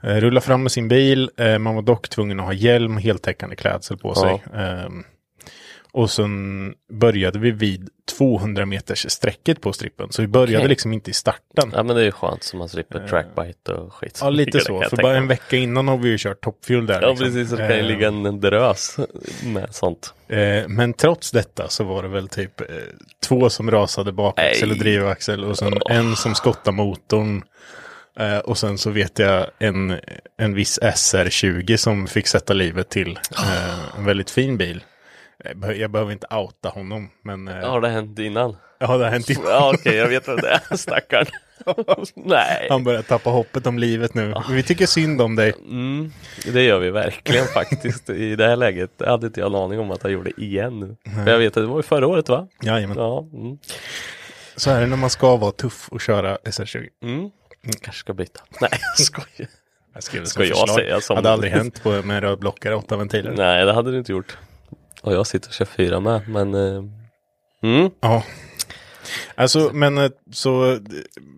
[0.03, 1.29] eh, rullade fram med sin bil.
[1.37, 4.43] Eh, man var dock tvungen att ha hjälm, heltäckande klädsel på sig.
[5.95, 10.11] Och sen började vi vid 200 meters sträcket på strippen.
[10.11, 10.69] Så vi började Okej.
[10.69, 11.71] liksom inte i starten.
[11.73, 14.19] Ja men det är ju skönt så man slipper trackbite och skit.
[14.21, 14.81] Ja, lite så.
[14.89, 17.01] För bara en vecka innan har vi ju kört toppfuel där.
[17.01, 17.25] Ja liksom.
[17.25, 18.97] precis, så det kan ju Eh, ligga en drös
[19.43, 20.13] med sånt.
[20.27, 22.67] Eh, men trots detta så var det väl typ eh,
[23.27, 27.43] två som rasade bakaxel och drivaxel och sen en som skottade motorn.
[28.19, 29.99] Eh, och sen så vet jag en,
[30.37, 33.19] en viss SR20 som fick sätta livet till.
[33.37, 34.83] Eh, en väldigt fin bil.
[35.47, 38.57] Jag behö- Jag behöver inte outa honom, men eh, Har det hänt innan?
[38.79, 39.29] ja, det har hänt.
[39.29, 41.25] Ja okej, jag vet vad det är, stackarn.
[42.15, 42.67] Nej.
[42.69, 44.33] Han börjar tappa hoppet om livet nu.
[44.49, 45.53] Vi tycker synd om dig.
[45.69, 46.11] Mm,
[46.53, 48.09] det gör vi verkligen faktiskt.
[48.09, 50.79] I det här läget hade inte jag en aning om att han gjorde det igen
[50.79, 50.95] nu.
[51.31, 52.47] Jag vet att det var ju förra året va?
[52.63, 52.97] Jajamän.
[52.97, 53.27] Ja.
[53.33, 53.57] Mm.
[54.55, 56.87] Så är det när man ska vara tuff och köra SR20.
[57.03, 57.29] Mm.
[57.81, 58.41] Kanske ska byta.
[58.61, 59.27] Nej, jag skojar.
[59.37, 59.47] Jag
[59.93, 60.27] det Ska jag
[60.57, 60.69] förslag.
[60.69, 63.33] säga som- Hade aldrig hänt på, med en röd blockare, åtta ventiler.
[63.37, 64.37] Nej, det hade du inte gjort.
[65.05, 66.53] Och jag sitter och kör fyra med, men...
[66.53, 66.83] Eh,
[67.63, 67.89] mm.
[67.99, 68.23] Ja.
[69.35, 70.79] Alltså, men, eh, så,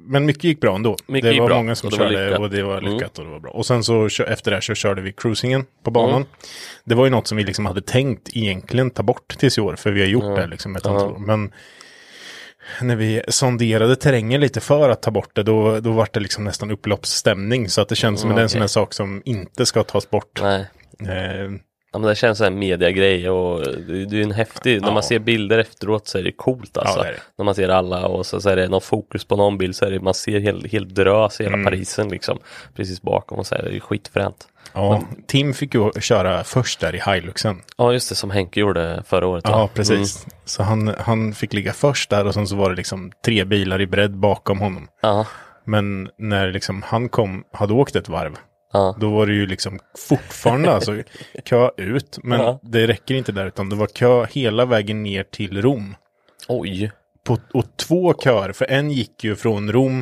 [0.05, 0.95] men mycket gick bra ändå.
[1.07, 2.39] Mycket det var bra, många som och var körde lyckat.
[2.39, 2.93] och det var Mm.
[2.93, 3.51] lyckat och det var bra.
[3.51, 6.15] Och sen så efter det här så körde vi cruisingen på banan.
[6.15, 6.27] Mm.
[6.85, 9.75] Det var ju något som vi liksom hade tänkt egentligen ta bort tills i år,
[9.75, 11.19] för vi har gjort det liksom ett antal år.
[11.19, 11.51] Men
[12.81, 16.43] när vi sonderade terrängen lite för att ta bort det, då, då var det liksom
[16.43, 17.69] nästan upploppsstämning.
[17.69, 20.41] Så att det känns som Mm, en sån här sak som inte ska tas bort.
[20.41, 20.65] Nej.
[20.99, 21.51] Eh,
[21.97, 24.91] Ja, men det känns som en mediagrej och det det är ju en häftig, när
[24.91, 27.01] man ser bilder efteråt så är det coolt alltså.
[27.01, 27.19] det är det.
[27.37, 29.85] När man ser alla och så, så är det någon fokus på någon bild så
[29.85, 31.65] är det, man ser helt, helt drös i hela Mm.
[31.65, 32.39] Parisen liksom.
[32.75, 34.47] Precis bakom och så är det ju skitfränt.
[34.73, 37.61] ja, Tim fick ju köra först där i Hiluxen.
[37.77, 39.43] Ja just det, som Henke gjorde förra året?
[39.47, 40.25] Ja, precis.
[40.25, 40.37] Mm.
[40.45, 43.81] Så han, han fick ligga först där och sen så var det liksom tre bilar
[43.81, 44.87] i bredd bakom honom.
[45.01, 45.25] Ja,
[45.65, 48.35] Men när liksom han kom, hade åkt ett varv,
[48.73, 48.95] ja.
[48.99, 50.95] då var det ju liksom fortfarande alltså
[51.45, 52.19] kö ut.
[52.23, 52.59] Men Ja.
[52.63, 55.95] det räcker inte där, utan det var kö hela vägen ner till Rom.
[56.47, 56.91] Oj.
[57.23, 59.99] På, och två köer, för en gick ju från Rom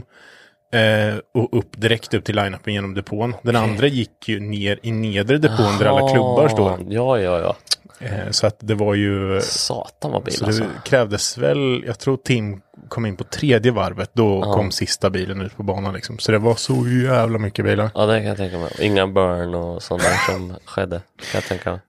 [0.73, 3.36] eh, och upp direkt upp till line-upen genom depån.
[3.41, 6.80] Den andra gick ju ner i nedre depån där alla klubbar står.
[6.89, 7.56] Ja, ja, ja.
[7.99, 9.41] Eh, så att det var ju...
[9.41, 10.63] Satan vad bil Så alltså.
[10.63, 14.54] det krävdes väl, jag tror Tim kom in på tredje varvet, då Ja.
[14.54, 16.19] kom sista bilen ut på banan liksom.
[16.19, 17.89] Så det var så jävla mycket bilar.
[17.95, 18.71] Ja, det kan jag tänka mig.
[18.80, 21.02] Inga burn och sånt där som skedde.
[21.32, 21.80] Kan jag tänka mig.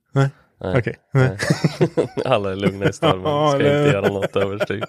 [0.60, 0.96] Nej, okej.
[1.12, 1.36] Nej.
[2.24, 3.22] Alla är lugna i stormen.
[3.24, 4.84] Ja, Ska inte göra något överstyr.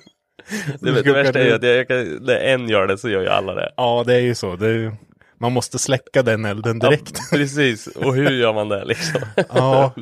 [0.79, 3.27] Det, det värsta är ju att jag kan, när en gör det så gör ju
[3.29, 3.71] alla det.
[3.77, 4.55] Ja, det är ju så.
[4.55, 4.95] Det är,
[5.39, 7.17] man måste släcka den elden direkt.
[7.31, 9.21] Ja, precis, och hur gör man det liksom?
[9.53, 9.93] Ja,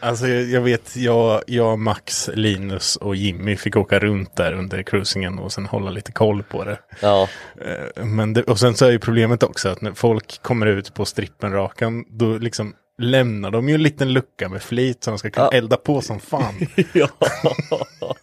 [0.00, 4.82] alltså jag, jag vet, jag, jag, Max, Linus och Jimmy fick åka runt där under
[4.82, 6.78] cruisingen och sen hålla lite koll på det.
[7.02, 7.28] Ja,
[7.96, 10.94] Eh, Men det, och sen så är ju problemet också att när folk kommer ut
[10.94, 15.30] på strippenrakan, då liksom lämnar de ju en liten lucka med flit så de ska
[15.30, 15.58] kunna Ja.
[15.58, 16.54] elda på som fan.
[16.92, 17.08] ja.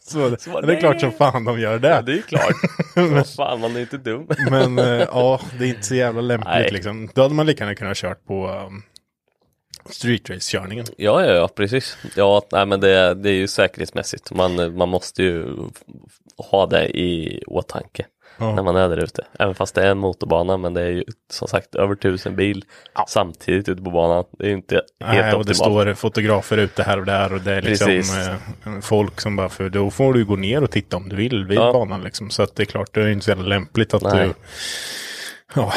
[0.04, 1.88] Så, det, Så var det är klart som fan de gör det.
[1.90, 2.54] ja det är klart.
[2.96, 4.28] Vad fan, man är inte dum.
[4.50, 6.70] Men eh, ja, det är inte så jävla lämpligt Nej.
[6.72, 7.10] liksom.
[7.14, 8.84] Då hade man lika gärna kunnat kört på um,
[9.90, 10.86] street race-körningen.
[10.98, 11.98] Ja, ja, ja, precis.
[12.16, 14.32] Ja, nej, men det, det är ju säkerhetsmässigt.
[14.32, 15.46] Man, man måste ju
[16.38, 18.06] ha det i åtanke
[18.38, 18.56] Ja.
[18.56, 19.26] när man är där ute.
[19.40, 22.66] Även fast det är en motorbana, men det är ju som sagt över tusen bil
[23.08, 24.24] samtidigt ute på banan.
[24.40, 25.56] Det är ju inte helt Nej, och det optimalt.
[25.58, 29.70] står fotografer ute här och där och det är liksom eh, folk som bara, för
[29.70, 31.74] då får du gå ner och titta om du vill vid Ja.
[31.74, 32.30] banan liksom.
[32.30, 34.28] Så att det är klart, det är inte så jävla lämpligt att Nej.
[34.28, 34.34] du
[35.56, 35.74] ja,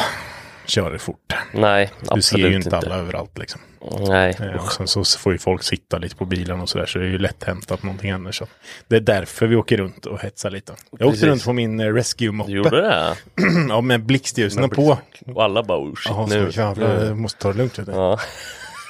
[0.65, 1.33] kör det fort.
[1.53, 3.61] Nej, Du absolut ser ju inte alla överallt liksom.
[4.07, 6.99] Nej, Eh, och sen så får ju folk sitta lite på bilen och sådär så
[6.99, 8.31] det är ju lätt hänt att någonting händer.
[8.31, 8.47] Så
[8.87, 10.73] det är därför vi åker runt och hetsar lite.
[10.91, 11.23] Jag åkte Precis.
[11.23, 12.51] runt på min eh, du rescue-moppe.
[12.51, 13.15] gjorde det?
[13.69, 14.97] ja, med blixtljusen på.
[15.25, 16.49] Och alla bara oh shit Ja, nu.
[16.51, 17.79] jävla, jag måste ta det lugnt.
[17.79, 17.91] Vet du.
[17.91, 18.19] Ja.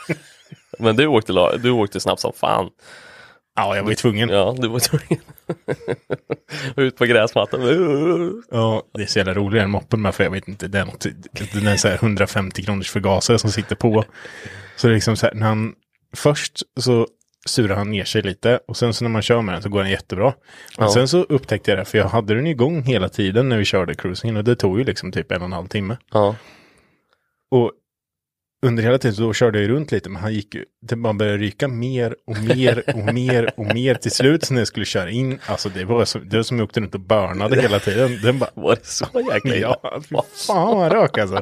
[0.79, 2.69] Men du åkte, du åkte snabbt som fan.
[3.55, 4.29] Ja, jag var ju tvungen.
[4.29, 4.35] Ja.
[4.35, 5.23] Ja, du var tvungen.
[6.75, 7.59] Ut på gräsmattan.
[8.93, 11.05] det är så jävla roligt den moppen med, för jag vet inte, det är något,
[11.53, 14.03] den är så här 150 kronors förgasare som sitter på.
[14.75, 15.73] Så det är liksom så här, när han,
[16.15, 17.07] först så
[17.47, 19.81] surar han ner sig lite och sen så när man kör med den så går
[19.81, 20.33] den jättebra.
[20.77, 20.93] Men Ja.
[20.93, 23.95] sen så upptäckte jag det, för jag hade den igång hela tiden när vi körde
[23.95, 25.97] cruising och det tog ju liksom typ en och en halv timme.
[26.13, 26.35] Ja.
[27.51, 27.71] Och
[28.65, 31.37] under hela tiden så körde jag ju runt lite, men han gick ju, bara började
[31.37, 35.09] ryka mer och mer och mer och mer till slut så när jag skulle köra
[35.09, 38.19] in, alltså det var, så, det var som jag åkte runt och börnade hela tiden.
[38.23, 40.15] Den bara, Var det så jäkla ja, fy
[40.47, 41.41] fan vad rök alltså.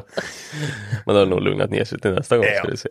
[1.06, 2.58] Det har nog lugnat ner sig till nästa gång Ja.
[2.58, 2.88] ska vi se.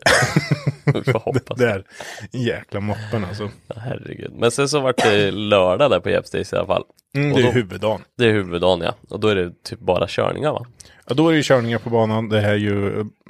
[0.84, 1.58] vi får hoppas.
[1.58, 1.84] Det där
[2.32, 3.50] jäkla moppen alltså.
[3.68, 4.32] Ja, herregud.
[4.38, 6.84] Men sen så vart det lördag där på Jeppsdays i alla fall.
[7.16, 8.00] Mm, det är då- huvuddagen.
[8.18, 8.94] Det är huvuddagen ja.
[9.08, 10.66] Och då är det typ bara körningar va?
[11.08, 12.28] Ja, då är det ju körningar på banan.
[12.28, 13.04] Det här är ju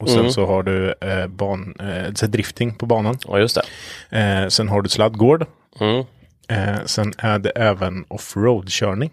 [0.00, 0.32] Och sen Mm.
[0.32, 3.18] så har du eh, ban, eh, drifting på banan.
[3.28, 3.58] Ja just
[4.10, 4.18] det.
[4.18, 5.46] Eh, sen har du sladdgård.
[5.80, 6.04] Mm.
[6.48, 9.10] Eh, sen är det även offroad-körning.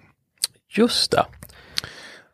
[0.78, 1.26] Just det.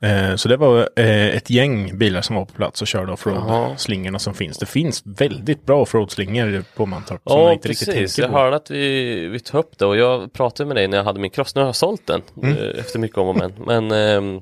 [0.08, 4.20] Eh, så det var eh, ett gäng bilar som var på plats och körde offroad-slingorna
[4.20, 4.58] som finns.
[4.58, 7.22] Det finns väldigt bra offroad-slingor på Mantorp.
[7.26, 10.88] Ja precis, jag hörde att vi, vi tog upp det och jag pratade med dig
[10.88, 11.56] när jag hade min cross.
[11.56, 12.58] Nu har jag sålt den Mm.
[12.58, 13.54] eh, efter mycket om och men.
[13.66, 14.42] Men ehm, eh,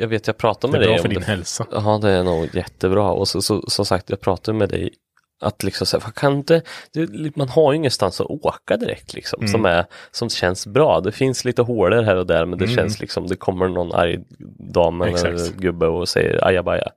[0.00, 1.26] jag vet jag pratade Det med är dig bra för din det.
[1.26, 1.66] hälsa.
[1.72, 4.90] Ja det är nog jättebra och så, så, som sagt jag pratade med dig
[5.40, 9.38] att liksom så här, kan inte, det, man har ju ingenstans att åka direkt liksom
[9.40, 9.48] Mm.
[9.52, 11.00] som är, som känns bra.
[11.00, 12.76] Det finns lite hålor här och där men det Mm.
[12.76, 14.18] känns liksom, det kommer någon arg
[14.72, 16.88] dam eller gubbe och säger ajabaja.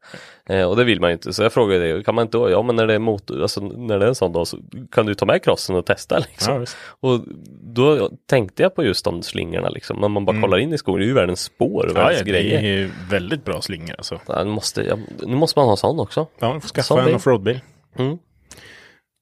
[0.50, 2.62] Eh, och det vill man ju inte, så jag frågade dig, kan man inte, ja
[2.62, 4.58] men när det är motor, alltså när det är en sån dag så
[4.92, 6.54] kan du ta med crossen och testa liksom.
[6.62, 6.66] Ja.
[7.10, 7.20] Och
[7.62, 11.00] då tänkte jag på just de slingorna liksom, när man bara kollar in i skogen,
[11.00, 11.96] det är ju världens spår och Mm.
[11.96, 12.58] Ja, världens ja, det grejer.
[12.60, 14.20] är ju väldigt bra slingor alltså.
[14.28, 16.28] Ja, nu, måste, jag, nu måste man ha sån också.
[16.40, 17.16] Ja, du får skaffa Sån en bil.
[17.16, 17.60] offroadbil.
[18.00, 18.18] Mm.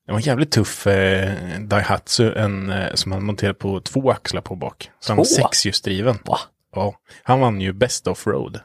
[0.05, 4.41] Det var en jävligt tuff eh, Daihatsu en, eh, som han monterade på två axlar
[4.41, 4.91] på bak.
[4.99, 5.29] Så han var Två?
[5.29, 6.17] sexhjulsdriven.
[6.25, 6.39] Va?
[6.75, 8.59] Ja, han vann ju Best Offroad.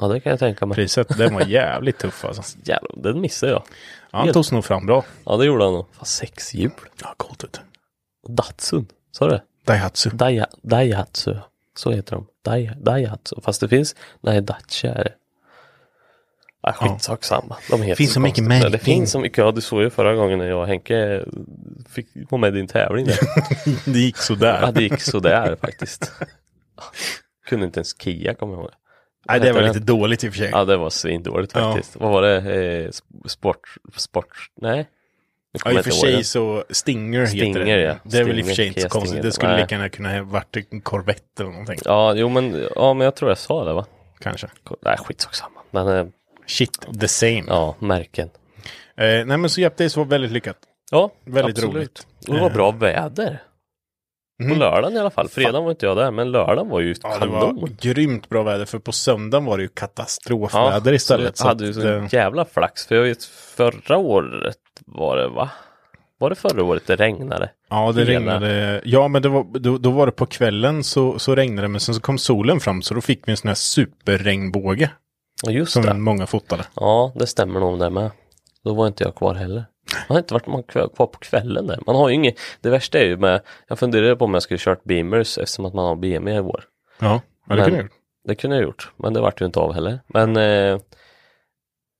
[0.00, 0.74] Ja det kan jag tänka mig.
[0.74, 2.42] Priset, den var jävligt tuff alltså.
[2.64, 3.62] Jävlar, den missade jag.
[4.10, 5.04] Ja, han tog sig nog fram bra.
[5.26, 5.86] Ja det gjorde han nog.
[5.94, 6.70] Fan, sex hjul.
[7.02, 7.60] Ja, coolt ut.
[8.28, 9.42] Datsun, sa du det?
[9.66, 10.10] Daihatsu.
[10.10, 11.34] Dai- Daihatsu.
[11.76, 12.26] Så heter de.
[12.50, 13.36] Dai- Daihatsu.
[13.42, 15.12] Fast det finns, nej Dacia är det.
[16.66, 17.56] Ja, skitsak samma.
[17.70, 18.72] De heter Finns så mycket märken.
[18.72, 19.38] Det finns så mycket.
[19.38, 21.24] Ja du såg ju förra gången när jag och Henke
[21.94, 23.18] fick vara med i din tävling där.
[23.92, 24.58] Det gick sådär.
[24.62, 26.12] ja det gick sådär faktiskt.
[27.46, 28.70] Kunde inte ens Kia kommer jag ihåg.
[29.28, 30.50] Nej, det var lite dåligt i och för sig.
[30.52, 31.72] Ja det var svindåligt Ja.
[31.72, 31.96] faktiskt.
[31.96, 32.36] Vad var det?
[32.36, 33.60] Eh, sp- sport,
[33.96, 34.88] sport, nej?
[35.64, 37.80] Ja, i och för sig så Stinger, Stinger, heter det.
[37.82, 37.94] ja.
[38.02, 39.08] Det är väl i och för sig inte så konstigt.
[39.10, 39.22] Stinger.
[39.22, 39.60] Det skulle Nej.
[39.60, 41.78] lika gärna kunna ha varit en Corvette eller någonting.
[41.84, 43.86] Ja, jo men, ja men jag tror jag sa det va?
[44.20, 44.48] Kanske.
[44.84, 45.60] Nej skitsak samma.
[45.70, 46.06] Men eh,
[46.46, 47.44] Shit, the same.
[47.48, 48.28] ja, märken.
[48.96, 50.56] Eh, nej men så Jepp Days var väldigt lyckat.
[50.90, 51.74] Ja, Väldigt absolut.
[51.74, 52.06] roligt.
[52.28, 53.42] Och det var bra väder.
[54.42, 54.58] På Mhm.
[54.58, 55.28] lördagen i alla fall.
[55.28, 57.60] Fredagen var inte jag där, men lördagen var ju Ja, det kanon.
[57.60, 61.36] var grymt bra väder för på söndagen var det ju katastrofväder istället.
[61.36, 62.86] Så Så hade ju att, så eh, jävla flax.
[62.86, 65.50] För jag vet förra året var det va?
[66.18, 67.50] Var det förra året det regnade?
[67.70, 68.82] ja, det hela- regnade.
[68.84, 71.68] Ja, men det var, då, då var det på kvällen så, så regnade det.
[71.68, 74.90] Men sen så kom solen fram så då fick vi en sån här superregnbåge.
[75.50, 75.94] Just Som det.
[75.94, 76.64] många fotade.
[76.76, 78.10] Ja, det stämmer nog där med.
[78.64, 79.64] Då var inte jag kvar heller.
[80.08, 81.78] Jag har inte varit man kvar på kvällen där.
[81.86, 84.58] Man har ju inget, det värsta är ju med, jag funderade på om jag skulle
[84.58, 86.64] kört Beamers eftersom att man har BMW i år.
[87.00, 87.92] Ja, ja det Men- kunde jag gjort.
[88.28, 90.00] Det kunde jag gjort, men det vart ju inte av heller.
[90.06, 90.78] Men eh,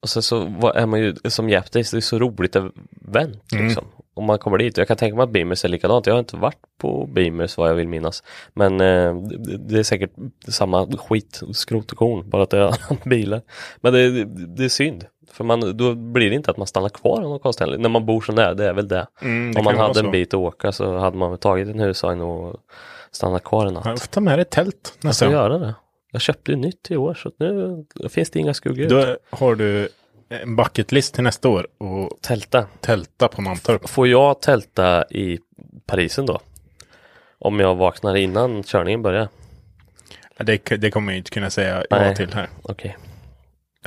[0.03, 3.53] och sen så var, är man ju som Jap Days, det är så roligt event
[3.55, 3.75] Mm.
[4.15, 4.79] Om man kommer dit.
[4.79, 6.07] Jag kan tänka mig att Beamers är likadant.
[6.07, 8.23] Jag har inte varit på Beamers vad jag vill minnas.
[8.53, 10.13] Men eh, det, det är säkert
[10.49, 13.43] samma skit, skrot och korn, bara att det är andra bilar.
[13.81, 15.05] Men det, det, är synd.
[15.33, 17.81] För man, då blir det inte att man stannar kvar av någon konstig.
[17.81, 19.07] När man bor så nära, det är väl det.
[19.23, 21.81] Mm, det Om man hade en bit att åka så hade man väl tagit en
[21.81, 22.57] husvagn och
[23.11, 23.85] stannat kvar en natt.
[23.85, 25.35] Ja, du får ta med dig tält Jag nästa ska gång.
[25.35, 25.75] göra det.
[26.13, 28.89] Jag köpte ju nytt i år så nu finns det inga skuggor.
[28.89, 29.89] Då har du
[30.29, 32.67] en bucket list till nästa år och Tälta.
[32.81, 33.89] tälta på Mantorp.
[33.89, 35.39] Får jag tälta i
[35.87, 36.41] Parisen då?
[37.39, 39.29] Om jag vaknar innan körningen börjar?
[40.37, 42.17] Ja, Det, det kommer jag inte kunna säga ja Nej.
[42.17, 42.49] till här.
[42.63, 42.97] Okej.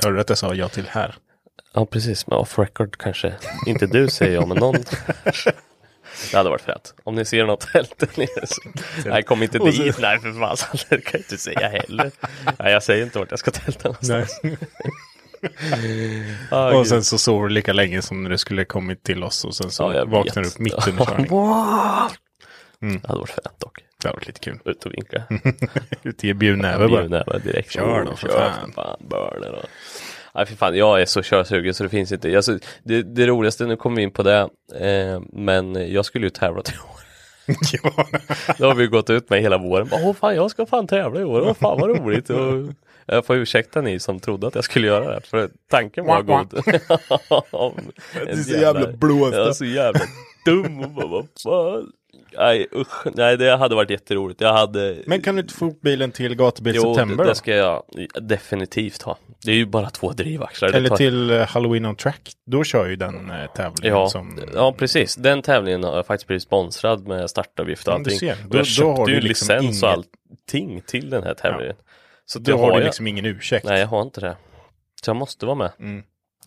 [0.02, 1.14] Hörde du att jag sa ja till här?
[1.74, 3.34] Ja precis, men off record kanske.
[3.66, 4.76] Inte du säger jag, men någon.
[6.30, 6.94] Det hade varit fränt.
[7.04, 8.60] Om ni ser något tält där nere så...
[9.08, 9.98] Nej, kom inte så- dit.
[10.00, 10.56] Nej, för fan.
[10.88, 12.10] Det kan jag inte säga heller.
[12.58, 14.40] Nej, jag säger inte vart jag ska tälta någonstans.
[14.42, 14.56] Nej.
[16.50, 19.44] Ah, och sen så sover du lika länge som när du skulle kommit till oss
[19.44, 21.26] och sen så Ja, vaknar du upp mitt under körning.
[22.80, 23.78] Det hade varit fränt dock.
[24.02, 24.58] Det har varit lite kul.
[24.64, 25.22] Ut och vinka.
[26.02, 27.00] Ut i bjudnäve bara.
[27.00, 27.72] Bjudnäve direkt.
[27.72, 28.72] Kör då, för Kör fan.
[28.72, 28.96] för fan.
[29.08, 29.64] Burner och...
[30.34, 32.36] Nej för fan, jag är så körsugen så det finns inte.
[32.36, 34.48] Alltså, det, det roligaste, nu kommer vi in på det,
[34.80, 36.98] eh, men jag skulle ju tävla till år.
[37.82, 38.06] ja.
[38.58, 39.88] Det har vi gått ut med hela våren.
[39.92, 41.40] Åh fan, jag ska fan tävla i år.
[41.40, 42.30] Åh fan vad roligt.
[42.30, 42.54] Och
[43.08, 45.20] jag får ursäkta ni som trodde att jag skulle göra det.
[45.26, 46.50] För tanken var god.
[48.14, 49.34] Du är så jävla blåst.
[49.36, 50.00] Jag är så jävla
[50.44, 50.80] dum.
[50.80, 51.92] Och bara, vad fan?
[52.38, 54.40] Nej usch, nej det hade varit jätteroligt.
[54.40, 57.28] Jag hade Men kan du inte få bilen till gatubil Jo, september det, då?
[57.28, 57.82] det ska jag
[58.20, 59.18] definitivt ha.
[59.44, 60.70] Det är ju bara två drivaxlar.
[60.70, 62.32] Det Eller tar- till eh, Halloween on track.
[62.46, 64.38] Då kör ju den eh, tävlingen Ja, som...
[64.54, 65.16] ja, precis.
[65.16, 68.18] Den tävlingen har jag faktiskt blivit sponsrad med startavgift och Ja, du allting.
[68.18, 68.34] ser.
[68.34, 71.76] Då- jag då köpte har du ju liksom licens och allting till den här tävlingen.
[72.32, 73.66] Så Då har du liksom ingen ursäkt.
[73.66, 74.36] Nej, jag har inte det.
[75.04, 75.70] Så jag måste vara med.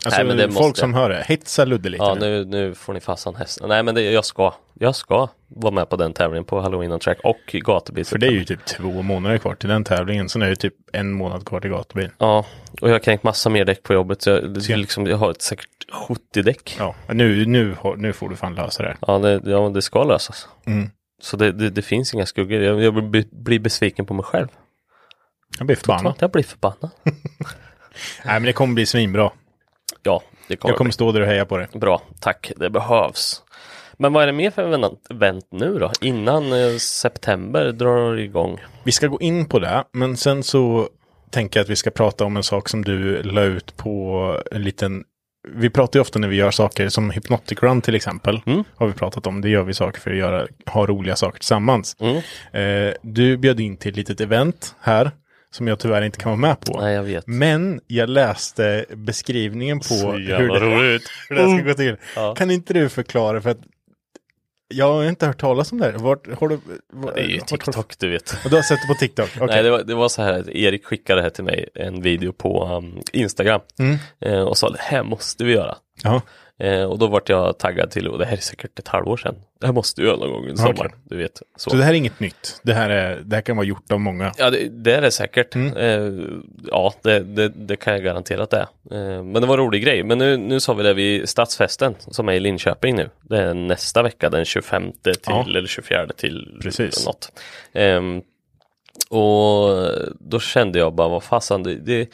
[0.05, 2.45] Alltså, Nej, folk måste- som hör det, hetsa Ludde lite Ja, nu.
[2.45, 3.69] nu, får ni fassan hästen.
[3.69, 4.53] Nej, men det, jag ska.
[4.73, 8.05] Jag ska vara med på den tävlingen på Halloween on Track och gatubil.
[8.05, 10.29] För det är ju typ två månader kvar till den tävlingen.
[10.29, 12.09] Sen är det typ en månad kvar till gatubil.
[12.17, 12.45] Ja,
[12.81, 14.21] och jag har kränkt massa mer däck på jobbet.
[14.21, 16.75] Så jag, är liksom, jag har ett säkert 70 däck.
[16.79, 18.97] Ja, nu, nu, nu får du fan lösa det.
[19.07, 20.47] Ja, det, ja, det ska lösas.
[20.65, 20.89] Mm.
[21.21, 22.61] Så det, det, det finns inga skuggor.
[22.61, 22.93] Jag, jag
[23.31, 24.47] blir besviken på mig själv.
[25.61, 26.13] Jag blir förbannad.
[26.19, 26.89] Jag blir förbannad.
[27.03, 27.13] Nej
[28.25, 29.31] men det kommer bli svinbra.
[30.03, 31.67] Ja, det kommer, Jag kommer stå där och heja på det.
[31.71, 32.01] bli bra.
[32.19, 33.43] Tack, det behövs.
[33.97, 34.63] Men vad är det mer för
[35.09, 35.91] event- nu då?
[36.01, 38.59] Innan eh, september drar igång.
[38.83, 40.89] Vi ska gå in på det, men sen så
[41.29, 44.63] tänker jag att vi ska prata om en sak som du la ut på en
[44.63, 45.03] liten
[45.53, 48.41] vi pratar ju ofta när vi gör saker som Hypnotic Run till exempel.
[48.45, 48.63] Mm.
[48.75, 49.41] Har vi pratat om.
[49.41, 51.95] Det gör vi saker för att göra, ha roliga saker tillsammans.
[51.99, 52.17] Mm.
[52.53, 55.11] Eh, du bjöd in till ett litet event här.
[55.53, 56.81] Som jag tyvärr inte kan vara med på.
[56.81, 57.27] Nej, jag vet.
[57.27, 61.03] Men jag läste beskrivningen på Så hur det, roligt.
[61.29, 61.95] hur det ska gå till.
[62.15, 62.35] Ja.
[62.35, 63.57] Kan inte du förklara för att
[64.73, 65.93] jag har inte hört talas om det här.
[65.93, 66.59] Vart har du?
[66.93, 68.35] Var, Det är ju vart har du- TikTok, du vet.
[68.43, 69.29] Och du har sett det på TikTok?
[69.35, 69.47] Okej.
[69.47, 72.01] Nej, det var, det var så här att Erik skickade det här till mig, en
[72.01, 73.61] video på um, Instagram.
[73.79, 73.97] Mm.
[74.25, 75.75] Eh, och sa det här måste vi göra.
[76.03, 76.21] Ja.
[76.61, 79.35] Eh, och då vart jag taggad till, och det här är säkert ett halvår sedan.
[79.59, 80.75] Det här måste vi göra någon gång under Okej.
[80.75, 81.41] sommaren, du vet.
[81.57, 81.69] Så.
[81.69, 82.59] Så det här är inget nytt.
[82.63, 84.33] Det här, är, det här kan vara gjort av många.
[84.37, 85.55] Ja, det, det är det säkert.
[85.55, 85.77] Mm.
[85.77, 86.25] Eh,
[86.67, 89.17] ja, det, det, det kan jag garantera att det är.
[89.17, 90.03] Eh, men det var en rolig grej.
[90.03, 93.09] Men nu, nu sa vi det vid Stadsfesten som är i Linköping nu.
[93.21, 95.45] Det är nästa vecka, den 25 till, Ja.
[95.47, 97.05] eller 24 till Precis.
[97.05, 97.31] något.
[97.73, 98.21] Ehm,
[99.09, 99.69] och
[100.19, 102.09] då kände jag bara, vad fasen, det,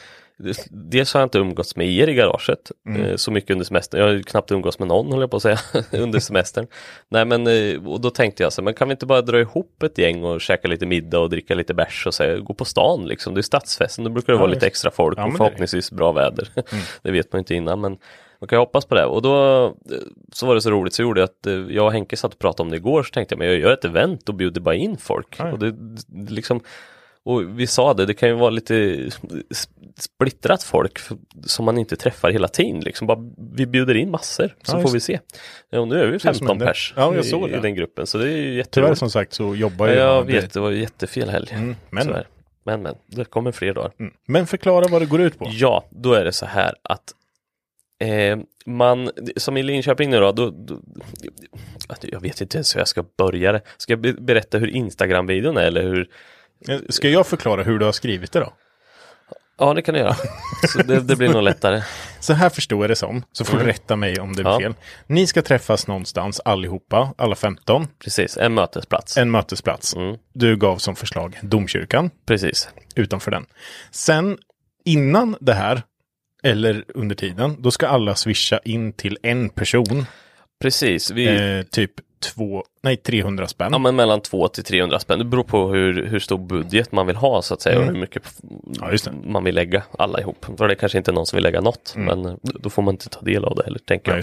[0.70, 3.02] dels har jag inte umgåtts med er i garaget Mm.
[3.02, 4.00] eh, så mycket under semestern.
[4.00, 5.58] Jag har ju knappt umgåtts med någon, höll jag på att säga,
[5.92, 6.66] under semestern.
[7.08, 9.40] Nej men, eh, och då tänkte jag så här, men kan vi inte bara dra
[9.40, 12.54] ihop ett gäng och käka lite middag och dricka lite bärs och så här, gå
[12.54, 13.34] på stan liksom.
[13.34, 15.90] Det är stadsfesten, då brukar det Ja, vara just lite extra folk Ja, och förhoppningsvis
[15.92, 16.48] bra väder.
[17.02, 17.98] det vet man inte innan men
[18.40, 19.04] man kan ju hoppas på det.
[19.04, 19.72] Och då eh,
[20.32, 22.62] så var det så roligt så gjorde jag att jag och Henke satt och pratade
[22.62, 24.96] om det igår så tänkte jag men jag gör ett event och bjuder bara in
[24.96, 25.36] folk.
[25.38, 25.52] Ja, ja.
[25.52, 25.70] Och det,
[26.06, 26.60] det liksom
[27.28, 29.08] och vi sa det, det kan ju vara lite
[29.96, 30.98] splittrat folk
[31.46, 32.80] som man inte träffar hela tiden.
[32.80, 33.18] Liksom bara,
[33.52, 35.20] vi bjuder in massor så Ja, får vi se.
[35.70, 36.66] Ja, och nu är vi som 15 händer.
[36.66, 39.88] pers Ja, i, i den gruppen så det är ju Tyvärr som sagt så jobbar
[39.88, 40.16] Ja, jag.
[40.16, 41.48] jag vet, det var jättefel helg.
[41.52, 42.06] Mm, men-
[42.64, 43.92] men men, det kommer fler dagar.
[44.00, 44.12] Mm.
[44.26, 45.48] Men förklara vad det går ut på.
[45.52, 47.12] Ja, då är det så här att
[48.04, 50.80] eh, man, som i Linköping nu då, då, då,
[52.02, 53.60] jag vet inte ens hur jag ska börja det.
[53.76, 56.08] Ska jag be- berätta hur Instagram-videon är eller hur?
[56.88, 58.52] Ska jag förklara hur du har skrivit det då?
[59.60, 60.16] Ja, det kan du göra.
[60.68, 61.82] Så det, det blir nog lättare.
[62.20, 64.52] Så här förstår jag det som, så får du rätta mig om det är Mm.
[64.52, 64.60] Ja.
[64.60, 64.74] fel.
[65.06, 69.16] Ni ska träffas någonstans allihopa, alla 15, Precis, en mötesplats.
[69.16, 69.96] en mötesplats.
[69.96, 70.16] Mm.
[70.34, 72.68] Du gav som förslag domkyrkan, Precis.
[72.96, 73.46] utanför den.
[73.90, 74.38] Sen,
[74.84, 75.82] innan det här,
[76.42, 80.06] eller under tiden, då ska alla swisha in till en person,
[80.60, 81.10] Precis.
[81.10, 81.26] Vi,
[81.58, 83.72] eh, typ två, nej 300 spänn.
[83.72, 85.18] Ja men mellan 2 till 300 spänn.
[85.18, 87.92] Det beror på hur, hur stor budget man vill ha så att säga och hur
[88.00, 88.96] mycket Mm.
[89.04, 90.46] Ja, man vill lägga alla ihop.
[90.58, 92.94] För det kanske inte är någon som vill lägga något men eh, då får man
[92.94, 94.22] inte ta del av det heller tänker Mm.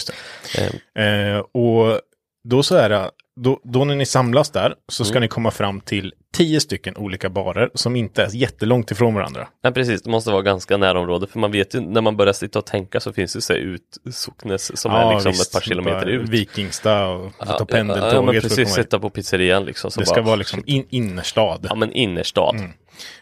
[0.58, 0.66] Ja, jag.
[0.66, 2.00] Eh, Eh, och
[2.44, 5.10] då så är det då, då när ni samlas där så Mm.
[5.10, 9.48] ska ni komma fram till tio stycken olika barer som inte är jättelångt ifrån varandra.
[9.64, 12.60] Men precis, det måste vara ganska närområde för man vet ju när man börjar sitta
[12.60, 15.62] och tänka så finns det så här ut Socknes som är liksom visst, ett par
[15.62, 16.30] kilometer ut.
[16.30, 18.14] Vikingstad och ta ja, pendeltåget.
[18.14, 19.92] ja, men precis, sitta på pizzerian liksom.
[19.92, 21.66] Så Det bara, ska vara liksom in, innerstad.
[21.70, 22.56] Ja men innerstad.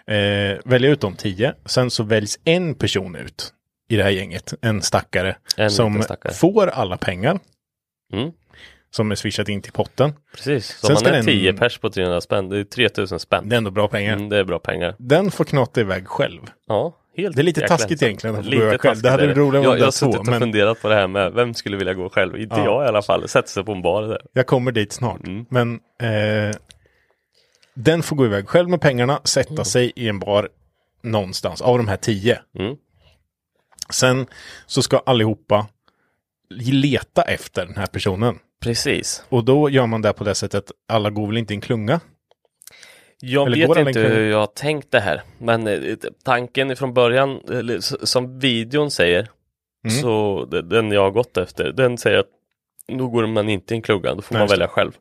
[0.07, 1.53] Eh, välja ut de tio.
[1.65, 3.53] Sen så väljs en person ut
[3.89, 4.53] i det här gänget.
[4.61, 5.35] En stackare.
[5.57, 6.33] En som stackare.
[6.33, 7.39] får alla pengar.
[8.13, 8.31] Mm.
[8.95, 10.13] Som är swishat in till potten.
[10.35, 13.19] Precis, så Sen om man är den- 10 pers på 300 spänn, det är 3000
[13.19, 13.49] spänn.
[13.49, 14.13] Det är ändå bra pengar.
[14.13, 14.95] Mm, det är bra pengar.
[14.99, 16.41] Den får knata iväg själv.
[16.67, 18.07] Ja, helt Det är lite jäkla taskigt ensam.
[18.07, 19.01] egentligen att få gå själv.
[19.01, 21.07] Det hade är varit roligare om jag, har suttit och men- funderat på det här
[21.07, 22.37] med vem skulle vilja gå själv?
[22.37, 22.63] Inte Ja.
[22.65, 23.27] jag i alla fall.
[23.27, 24.21] Sätta sig på en bar där.
[24.33, 25.27] Jag kommer dit snart.
[25.27, 25.45] Mm.
[25.49, 26.55] Men eh,
[27.75, 29.65] den får gå iväg själv med pengarna, sätta Mm.
[29.65, 30.49] sig i en bar
[31.03, 32.39] någonstans av de här tio.
[32.59, 32.75] Mm.
[33.89, 34.25] Sen
[34.65, 35.67] så ska allihopa
[36.71, 38.39] leta efter den här personen.
[38.63, 39.23] Precis.
[39.29, 41.99] Och då gör man det på det sättet, alla går väl inte i en klunga?
[43.19, 45.21] Jag Eller vet inte hur jag har tänkt det här.
[45.37, 45.95] Men eh,
[46.25, 47.39] tanken ifrån början,
[48.03, 49.27] som videon säger,
[49.85, 49.95] Mm.
[50.01, 52.27] så de- den jag har gått efter, den säger att
[52.97, 54.55] då går man inte i en klunga, då får Nej, man just det.
[54.55, 54.91] välja själv.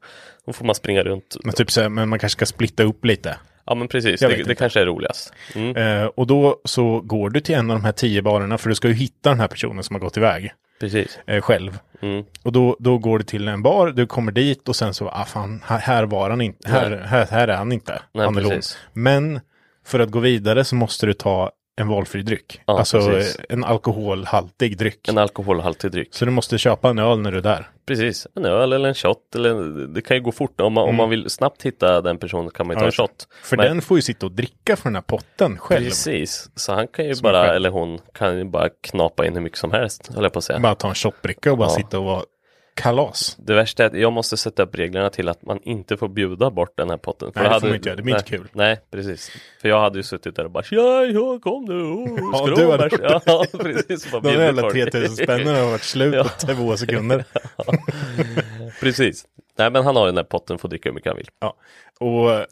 [0.46, 1.36] Då får man springa runt.
[1.44, 3.36] Men typ så här, men man kanske ska splitta upp lite.
[3.66, 5.32] Ja men precis, det, det kanske är roligast.
[5.54, 5.76] Mm.
[5.76, 8.74] Eh, och då så går du till en av de här tio barerna, för du
[8.74, 10.52] ska ju hitta den här personen som har gått iväg
[10.82, 11.18] Precis.
[11.26, 11.78] eh, själv.
[12.00, 12.24] Mm.
[12.42, 15.24] Och då, då går du till en bar, du kommer dit och sen så, ah
[15.24, 18.02] fan, här, här var han inte, här, här, här är han inte.
[18.12, 18.62] Nej, han.
[18.92, 19.40] Men
[19.86, 21.50] för att gå vidare så måste du ta
[21.80, 22.60] en valfri dryck.
[22.66, 23.36] Ja, alltså precis.
[23.48, 25.08] en alkoholhaltig dryck.
[25.08, 26.08] En alkoholhaltig dryck.
[26.14, 27.68] Så du måste köpa en öl när du är där.
[27.86, 29.34] Precis, en öl eller en shot.
[29.34, 29.54] Eller,
[29.94, 30.60] det kan ju gå fort.
[30.60, 32.92] Om man, om man vill snabbt hitta den personen kan man ju ta Mm.
[32.98, 33.26] Ja, en shot.
[33.42, 35.84] För Men- den får ju sitta och dricka från den här potten själv.
[35.84, 39.40] Precis, så han kan ju Som bara, eller hon kan ju bara knapa in hur
[39.40, 40.58] mycket som helst, höll jag på att säga.
[40.58, 41.74] Bara ta en shotbricka och bara Ja.
[41.76, 42.22] sitta och vara
[42.74, 43.36] kalas.
[43.38, 46.50] Det värsta är att jag måste sätta upp reglerna till att man inte får bjuda
[46.50, 47.32] bort den här potten.
[47.34, 47.96] Nej, då det får man inte göra.
[47.96, 48.48] Det blir nej, inte kul.
[48.52, 49.30] Nej, precis.
[49.60, 52.64] För jag hade ju suttit där och bara ja, ja kom nu, oh, Ja, du
[52.64, 53.22] ha hade bärs?" gjort det.
[53.26, 54.10] Ja, precis.
[54.10, 54.74] De bjudit jävla folk.
[54.74, 56.24] 3000 spännen har varit slut Ja.
[56.24, 57.24] på två sekunder.
[58.80, 59.24] Precis.
[59.58, 61.28] Nej, men han har ju den här potten, får dricka hur mycket han vill.
[61.40, 61.56] Ja.
[62.00, 62.46] Och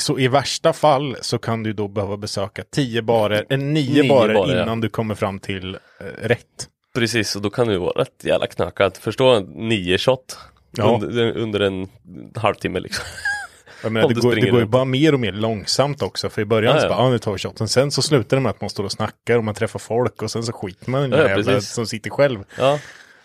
[0.00, 4.08] så i värsta fall så kan du då behöva besöka tio barer, eller nio, Nio
[4.08, 4.62] barer, barer, ja.
[4.62, 6.68] innan du kommer fram till eh, rätt.
[6.94, 8.98] Precis, och då kan det ju vara rätt jävla knökat.
[8.98, 10.38] Förstå nio shot
[10.76, 10.98] Ja.
[11.02, 11.88] under, under en
[12.36, 13.04] halvtimme liksom.
[13.82, 16.30] Jag menar, det, går, det går ju bara mer och mer långsamt också.
[16.30, 16.90] För i början Ja, så ja.
[16.96, 17.68] bara, ja nu tar vi shoten.
[17.68, 20.30] Sen så slutar det med att man står och snackar och man träffar folk och
[20.30, 21.70] sen så skiter man i den Ja, jävla precis.
[21.72, 22.44] som sitter själv.
[22.58, 22.78] Ja,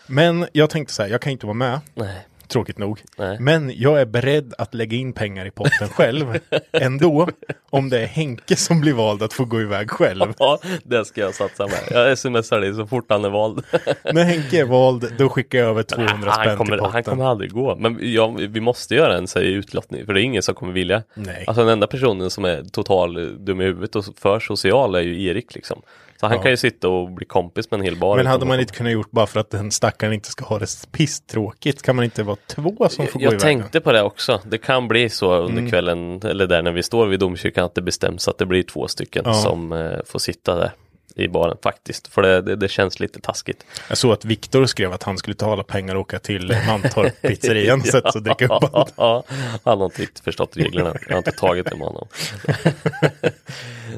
[0.08, 2.28] Men jag tänkte så här, jag kan inte vara med, nej.
[2.48, 3.02] Tråkigt nog.
[3.18, 3.38] Nej.
[3.40, 6.40] Men jag är beredd att lägga in pengar i potten själv
[6.72, 7.30] ändå.
[7.70, 10.34] Om det är Henke som blir vald att få gå iväg själv.
[10.40, 11.84] Ja, det ska jag satsa med.
[11.92, 13.66] Jag smsar dig så fort han är vald.
[14.14, 16.94] När Henke är vald, då skickar jag över 200 spänn till kommer, potten.
[16.94, 17.76] han kommer aldrig gå.
[17.76, 21.04] Men ja, vi måste göra en här utlottning, för det är ingen som kommer vilja.
[21.14, 21.44] Nej.
[21.48, 25.24] Alltså den enda personen som är total dum i huvudet och för social är ju
[25.24, 25.82] Erik liksom.
[26.20, 26.42] Så han Ja.
[26.42, 28.18] kan ju sitta och bli kompis med en hel bar.
[28.18, 30.68] Men hade man inte kunnat gjort bara för att den stackaren inte ska ha det
[30.92, 31.82] pisstråkigt?
[31.82, 34.42] Kan man inte vara två som får gå Jag tänkte på det också.
[34.46, 35.70] Det kan bli så under Mm.
[35.72, 38.88] kvällen, eller där när vi står vid domkyrkan, att det bestäms att det blir två
[38.88, 39.34] stycken Ja.
[39.34, 40.72] som eh, får sitta där
[41.18, 42.08] i baren faktiskt.
[42.08, 43.66] För det, det, det känns lite taskigt.
[43.90, 47.22] Jag såg att Viktor skrev att han skulle ta alla pengar och åka till Mantorp
[47.22, 47.82] pizzerian
[48.16, 48.94] och dricka upp allt.
[48.98, 49.24] ja,
[49.64, 50.96] han har inte riktigt förstått reglerna.
[51.08, 52.08] Jag har inte tagit det med honom.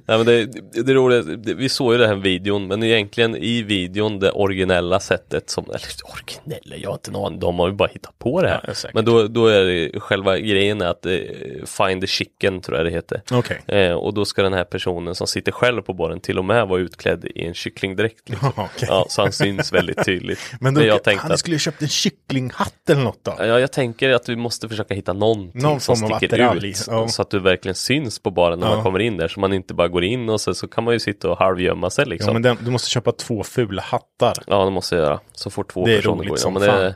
[0.06, 3.36] Nej, men det, det, det roliga, det, vi såg ju den här videon, men egentligen
[3.36, 5.82] i videon det originella sättet som, eller
[6.14, 8.62] originella, jag har inte någon de har ju bara hittat på det här.
[8.84, 11.18] Ja, men då, då är det själva grejen är att eh,
[11.66, 13.22] find the chicken tror jag det heter.
[13.32, 13.62] Okej.
[13.68, 16.68] Eh, och då ska den här personen som sitter själv på baren till och med
[16.68, 18.30] vara utklädd i en kycklingdräkt.
[18.30, 18.50] Liksom.
[18.58, 18.88] Okej.
[18.88, 20.40] Ja, så han syns väldigt tydligt.
[20.60, 23.36] Men då, jag tänkte han skulle ju köpt en kycklinghatt eller något då.
[23.40, 26.84] Ja, jag tänker att vi måste försöka hitta någonting Någon som sticker ut.
[26.88, 27.08] ja.
[27.08, 28.74] Så att du verkligen syns på baren när Ja.
[28.76, 29.28] man kommer in där.
[29.28, 31.90] Så man inte bara går in och så, så kan man ju sitta och halvgömma
[31.90, 32.34] sig Ja, liksom.
[32.34, 34.34] men den, du måste köpa två fula hattar.
[34.48, 35.20] Ja, det måste jag göra.
[35.34, 36.44] Så fort två Det är personer roligt går in.
[36.44, 36.94] Ja, men det, fan.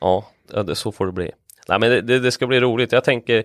[0.00, 1.30] ja, ja det, så får det bli.
[1.68, 2.92] Nej men det, det, det ska bli roligt.
[2.92, 3.44] Jag tänker,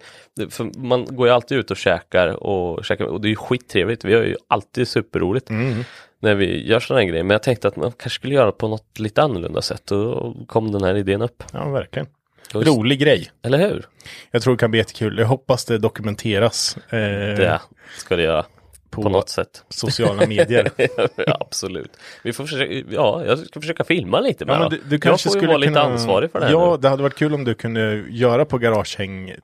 [0.77, 4.05] man går ju alltid ut och käkar och käkar och det är ju skittrevligt.
[4.05, 5.83] Vi har ju alltid superroligt Mm.
[6.19, 7.23] när vi gör sådana här grejer.
[7.23, 9.97] Men jag tänkte att man kanske skulle göra det på något lite annorlunda sätt och
[9.97, 11.43] då kom den här idén upp.
[11.53, 12.07] Ja, verkligen.
[12.53, 13.31] Just- Rolig grej.
[13.43, 13.85] Eller hur?
[14.31, 15.17] Jag tror det kan bli jättekul.
[15.19, 17.61] Jag hoppas det dokumenteras eh, Det
[17.97, 18.45] ska det göra.
[18.91, 19.63] På, På något sätt.
[19.69, 20.71] sociala medier.
[21.27, 21.97] ja, absolut.
[22.23, 24.59] Vi får försöka, ja, jag ska försöka filma lite Ja, bara.
[24.59, 25.81] men du, du jag kanske får ju skulle vara lite kunna...
[25.85, 26.81] ansvarig för det här Ja, nu.
[26.81, 29.37] det hade varit kul om du kunde göra på Garagehäng eh,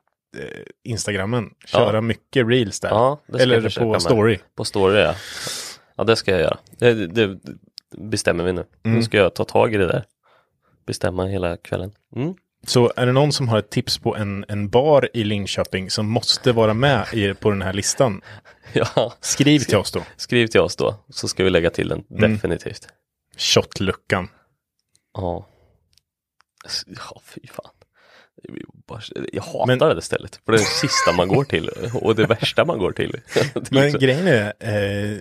[0.83, 1.49] Instagrammen.
[1.65, 2.01] Köra Ja.
[2.01, 2.89] mycket reels där.
[2.89, 4.01] Ja, det ska jag Eller på med.
[4.01, 4.39] story.
[4.55, 5.13] På story ja.
[5.95, 6.57] Ja, det ska jag göra.
[6.79, 7.39] Det, det
[7.97, 8.65] bestämmer vi nu.
[8.85, 8.97] Mm.
[8.97, 10.03] Nu ska jag ta tag i det där.
[10.87, 11.91] Bestämma hela kvällen.
[12.15, 12.33] Mm.
[12.67, 16.09] Så är det någon som har ett tips på en, en bar i Linköping som
[16.09, 18.21] måste vara med i, på den här listan?
[18.73, 20.03] Ja, Skriv till oss då.
[20.17, 22.33] skriv till oss då så ska vi lägga till den Mm.
[22.33, 22.87] definitivt.
[23.37, 24.29] Shotluckan.
[25.13, 25.47] Ja.
[26.87, 27.71] Ja, fy fan.
[29.33, 30.39] Jag hatar Men- det stället.
[30.45, 33.15] För det är det sista man går till och det värsta man går till.
[33.71, 35.17] Men liksom- grejen är, eh,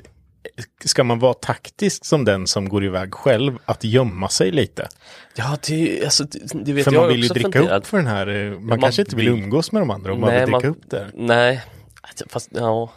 [0.85, 4.89] ska man vara taktisk som den som går iväg själv, att gömma sig lite?
[5.37, 6.25] Ja, det, alltså,
[6.55, 7.81] det, vet För jag man vill ju dricka funderat.
[7.83, 10.21] upp för den här, eh, man, man kanske inte vill umgås med de andra om
[10.21, 11.07] man Nej, vill dricka man- upp det.
[11.15, 11.63] Nej,
[12.03, 12.93] Alltså, fast ja.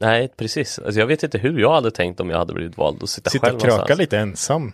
[0.00, 0.78] Nej, precis.
[0.78, 3.30] Alltså, jag vet inte hur jag hade tänkt om jag hade blivit vald att sitta,
[3.30, 4.72] Sitta själv och kröka lite ensam.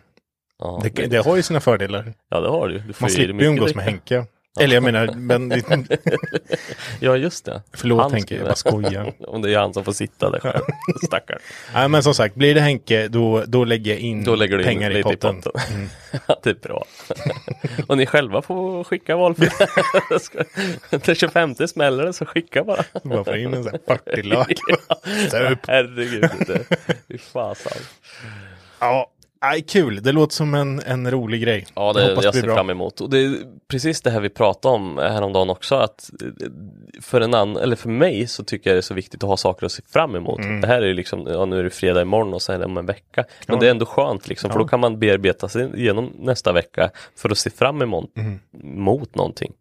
[0.58, 2.14] Ja, Det, det har ju sina fördelar.
[2.30, 2.78] ja, det har du.
[2.78, 3.84] du Man slipper ju umgås med.
[3.84, 4.26] Henke.
[4.60, 5.52] Eller jag menar, men
[7.00, 7.62] Ja, just det.
[7.72, 9.12] Förlåt, Han Henke, jag bara skojar.
[9.26, 10.62] Om det är han som får sitta där själv.
[11.06, 11.38] Stackarn.
[11.74, 14.62] Nej men som sagt, blir det Henke då, då lägger jag in Då lägger du
[14.62, 15.38] in pengar i lite potten.
[15.38, 15.88] i potten.
[16.26, 16.84] Ja, det är bra.
[17.86, 19.52] Och ni själva får skicka valfritt.
[20.90, 22.84] Den 25 smäller det så skicka bara.
[23.02, 24.58] Bara få in en sån här 40-lök.
[25.30, 25.58] Sup.
[25.68, 26.30] Herregud.
[27.08, 27.82] Fy fasen.
[28.78, 29.10] Ja,
[29.42, 30.02] nej, kul.
[30.02, 31.66] Det låter som en, en rolig grej.
[31.74, 32.54] Ja, det, jag blir ser bra.
[32.54, 33.00] fram emot.
[33.00, 33.36] Och det är
[33.68, 35.74] precis det här vi pratade om häromdagen också.
[35.74, 36.46] Att eh,
[37.02, 39.36] för en annan, eller för mig så tycker jag det är så viktigt att ha
[39.36, 40.38] saker att se fram emot.
[40.38, 40.60] Mm.
[40.60, 42.64] Det här är ju liksom, ja nu är det fredag imorgon och sen är det
[42.64, 43.24] om en vecka.
[43.46, 46.90] Men det är ändå skönt liksom, för då kan man bearbeta sig igenom nästa vecka
[47.16, 48.38] för att se fram emot Mm.
[48.84, 49.52] mot någonting.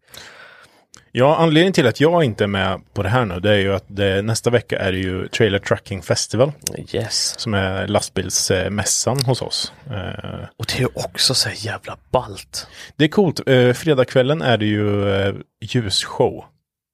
[1.18, 3.74] Ja, anledningen till att jag inte är med på det här nu, det är ju
[3.74, 6.52] att det, nästa vecka är det ju Trailer Trucking Festival.
[6.92, 7.34] Yes.
[7.38, 9.72] Som är lastbilsmässan hos oss.
[9.86, 12.66] Eh, Och det är ju också så jävla ballt.
[12.96, 13.48] Det är coolt.
[13.48, 16.44] Eh, fredagskvällen är det ju eh, ljusshow.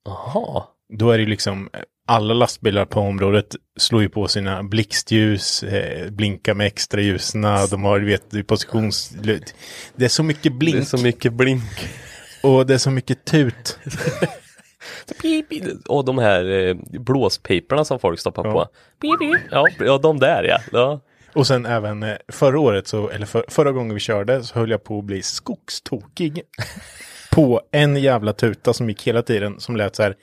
[0.05, 0.63] Jaha.
[0.99, 1.71] Då är det ju liksom
[2.09, 7.43] alla lastbilar på området slår ju på sina blixtljus, eh, blinkar med extra ljusen.
[7.71, 9.11] De har, du vet, positions...
[9.97, 11.89] Det är så mycket Det blink är så mycket blink.
[12.43, 13.79] Och det är så mycket tut.
[15.89, 18.53] Och de här eh, blåspiporna som folk stoppar Ja.
[18.53, 18.69] på.
[19.85, 20.59] Ja, de där ja.
[20.73, 21.01] ja.
[21.35, 24.71] Och sen även eh, förra året, så, eller för, förra gången vi körde, så höll
[24.71, 26.43] jag på att bli skogstokig.
[27.31, 30.15] på en jävla tuta som gick hela tiden, som lät så här.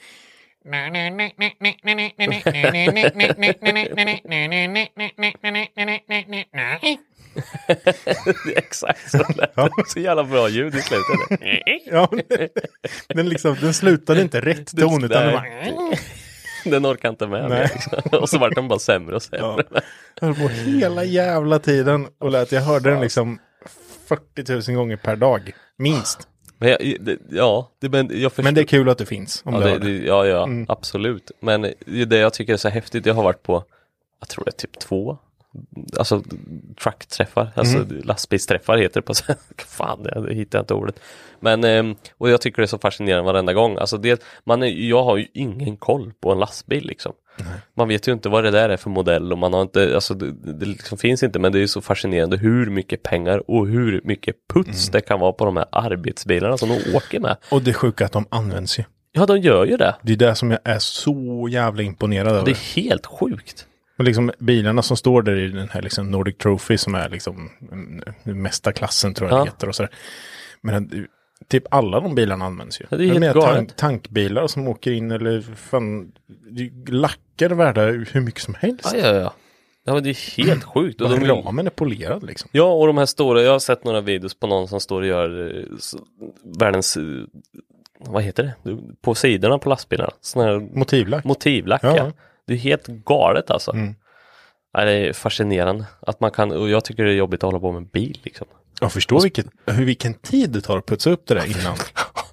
[8.56, 9.70] Exakt så lät det.
[9.88, 11.40] Så jävla bra ljud i slutet.
[11.92, 12.10] Ja,
[13.08, 15.44] den, liksom, den slutade inte rätt ton, utan den bara...
[16.66, 18.20] Den orkar inte med mer, liksom.
[18.20, 19.64] Och så vart den bara sämre och sämre.
[19.72, 19.82] Ja.
[20.22, 23.40] Jag höll på hela jävla tiden och lät, jag hörde den liksom
[24.08, 26.20] 40 000 gånger per dag, minst.
[26.58, 28.44] Men jag, det, ja, det, men jag förstår.
[28.44, 29.42] Men det är kul att det finns.
[29.46, 29.80] Om ja, det.
[29.80, 30.66] det, ja, ja Mm.
[30.70, 31.32] absolut.
[31.42, 31.62] Men
[32.08, 33.64] det jag tycker är så häftigt, jag har varit på,
[34.20, 35.18] jag tror det är typ två,
[35.98, 36.24] alltså
[36.84, 38.02] truckträffar, alltså Mm.
[38.06, 39.64] lastbilsträffar heter det på svenska.
[39.68, 41.00] Fan, det, det hittar jag inte ordet.
[41.40, 43.78] Men, ehm, och jag tycker det är så fascinerande varenda gång.
[43.78, 47.14] Alltså det, man är, jag har ju ingen koll på en lastbil liksom.
[47.78, 50.14] Man vet ju inte vad det där är för modell och man har inte, alltså
[50.14, 54.02] det, det liksom finns inte men det är så fascinerande hur mycket pengar och hur
[54.04, 54.92] mycket puts Mm.
[54.92, 57.38] det kan vara på de här arbetsbilarna som de åker med.
[57.52, 58.84] Och det sjuka att de används ju.
[59.12, 59.96] Ja, de gör ju det.
[60.02, 62.46] Det är det som jag är så jävla imponerad över.
[62.46, 63.66] Det är helt sjukt.
[64.00, 67.50] Och liksom bilarna som står där i den här liksom Nordic Trophy som är liksom
[68.24, 69.44] mesta klassen tror jag Ja.
[69.44, 69.92] det heter och sådär.
[70.62, 71.08] Men
[71.48, 72.86] typ alla de bilarna används ju.
[72.90, 73.56] Ja, det är helt galet.
[73.56, 76.12] tank, tankbilar som åker in eller fan,
[76.88, 78.92] lackar värda hur mycket som helst.
[78.94, 79.34] Ja, ja, ja.
[79.84, 81.02] Ja, men det är helt sjukt.
[81.02, 82.50] Och de, ramen är polerad liksom.
[82.54, 85.08] ja, och de här stora, jag har sett några videos på någon som står och
[85.08, 85.96] gör eh, s-
[86.60, 87.04] världens, eh,
[88.00, 90.12] vad heter det, på sidorna på lastbilarna.
[90.22, 91.24] Sådana här Motivlack.
[91.24, 91.84] motivlack.
[91.84, 91.98] Ja.
[91.98, 92.12] Ja.
[92.50, 93.72] Det är helt galet alltså.
[93.72, 93.96] Mm.
[94.74, 97.60] Ja, det är fascinerande att man kan, och jag tycker det är jobbigt att hålla
[97.60, 98.48] på med en bil liksom.
[98.82, 101.78] Jag förstår vilket, hur, vilken tid det tar att putsa upp det där innan.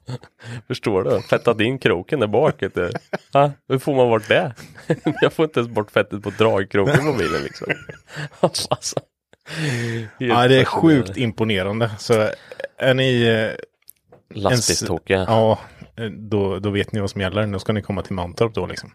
[0.67, 1.23] Förstår du?
[1.23, 2.55] Fettat in kroken där bak.
[2.61, 2.93] du.
[3.33, 4.55] Ja, hur får man bort det?
[5.21, 7.67] Jag får inte ens bort fettet på dragkroken på bilen liksom.
[8.41, 9.01] alltså.
[10.19, 11.91] Ja, det är sjukt imponerande.
[11.99, 12.31] Så
[12.79, 13.23] är ni...
[13.23, 13.51] eh,
[14.35, 15.25] Lastbilstokiga.
[15.29, 15.59] Ja,
[15.97, 17.47] eh, då, då vet ni vad som gäller.
[17.47, 18.91] Nu ska ni komma till Mantorp då liksom.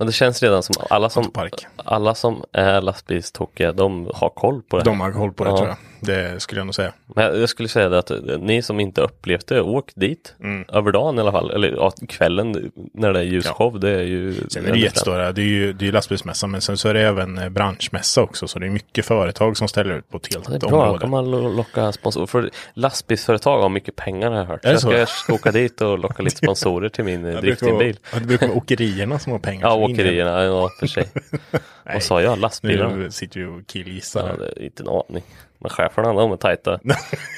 [0.00, 1.30] Men det känns redan som alla som,
[1.76, 4.84] alla som är lastbilstokiga, de har koll på det här.
[4.84, 5.56] De har koll på det Ja.
[5.56, 5.76] tror jag.
[6.00, 6.92] Det skulle jag nog säga.
[7.06, 10.34] Men jag, skulle säga det att eh, ni som inte upplevt det, åk dit.
[10.42, 10.64] Mm.
[10.68, 11.50] Över dagen i alla fall.
[11.50, 14.34] Eller ja, kvällen när det är ljusshow, det är ju...
[14.48, 17.00] Sen är det jättestora, det är ju det är lastbilsmässan men sen så är det
[17.00, 20.48] även eh, branschmässa också så det är mycket företag som ställer ut på ett helt
[20.48, 20.98] Det är bra, område.
[21.00, 22.26] kan man lo- locka sponsorer.
[22.26, 24.80] För lastbilsföretag har mycket pengar har jag hört.
[24.80, 27.96] Så jag ska åka dit och locka lite sponsorer till min eh, driftingbil.
[28.12, 29.66] ja, Det brukar vara åkerierna som har pengar.
[29.68, 31.04] Ja, åkerierna, ja för sig.
[31.92, 32.38] Vad sa jag?
[32.38, 32.94] Lastbilarna?
[32.96, 34.36] Nu sitter vi och killgissar.
[34.56, 35.22] Ja, inte en aning.
[35.60, 36.80] Men cheferna, de är tajta.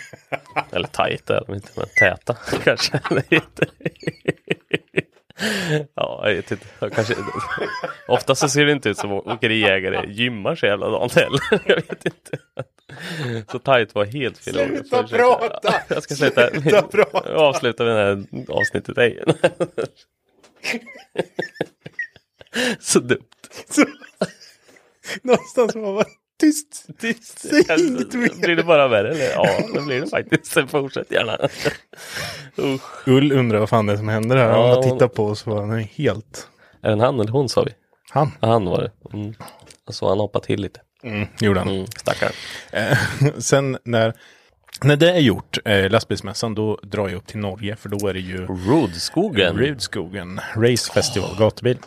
[0.72, 3.00] Eller tajta är de inte, men täta kanske.
[5.94, 6.66] Ja, jag vet inte.
[6.78, 7.14] Jag Kanske,
[8.08, 11.40] ofta så ser det inte ut som åkeriägare gymmar så jävla dagen heller.
[11.66, 12.38] Jag vet inte.
[13.52, 14.54] Så tajt var helt fel.
[14.54, 15.74] Sluta prata!
[15.88, 17.34] Jag ska sluta, Sluta prata!
[17.36, 18.96] avsluta med det här avsnittet.
[22.80, 23.24] Så dumt.
[25.22, 26.04] Någonstans var man
[26.42, 26.86] tyst.
[27.00, 27.38] Tyst.
[27.38, 28.40] Säg inget mer.
[28.42, 29.30] Blir det bara värre eller?
[29.30, 30.46] Ja, det blir det faktiskt.
[30.46, 31.38] Sen fortsätt gärna.
[32.58, 33.08] Usch.
[33.08, 34.48] Ull undrar vad fan det är som händer här.
[34.48, 36.48] Ja, Han tittar på oss och är helt...
[36.82, 37.70] Är det en han eller hon sa vi?
[38.10, 38.30] Han.
[38.40, 39.16] Han var det.
[39.18, 39.34] Mm.
[39.90, 40.80] Så han hoppade till lite.
[41.04, 41.68] Mm, gjorde han.
[41.68, 42.32] Mm, stackaren.
[42.72, 42.98] Eh,
[43.38, 44.14] Sen när,
[44.82, 47.76] när det är gjort, eh, lastbilsmässan, då drar jag upp till Norge.
[47.76, 49.56] För då är det ju Rodskogen.
[49.56, 51.78] Rudskogen Race Festival gatubil.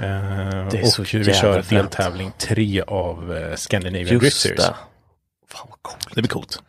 [0.00, 4.66] Eh, och så vi kör deltävling tre av eh, Scandinavian Drift Just Series.
[4.66, 4.74] det.
[5.48, 6.08] Fan vad coolt.
[6.14, 6.62] Det blir coolt.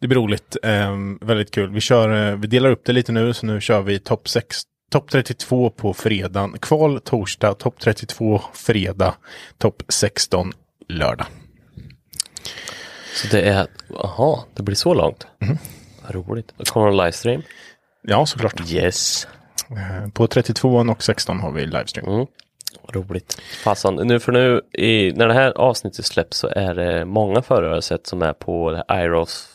[0.00, 0.56] Det blir roligt.
[0.62, 1.70] Eh, väldigt kul.
[1.70, 4.62] Vi, kör, eh, vi delar upp det lite nu, så nu kör vi topp 6.
[4.90, 6.58] Topp 32 på fredagen.
[6.58, 9.14] Kval torsdag, topp 32 fredag,
[9.58, 10.52] topp 16
[10.88, 11.26] lördag.
[13.14, 15.26] Så det är, jaha, det blir så långt.
[16.02, 16.52] Vad roligt.
[16.68, 17.42] Kommer det livestream?
[18.02, 18.70] Ja, såklart.
[18.70, 19.26] Yes.
[19.70, 22.08] Eh, På 32 och 16 har vi livestream.
[22.08, 22.26] Mm.
[22.92, 23.40] Roligt.
[23.64, 27.82] Fasen, nu för nu i, när det här avsnittet släpps så är det många förare
[27.82, 29.48] sett som är på Iros,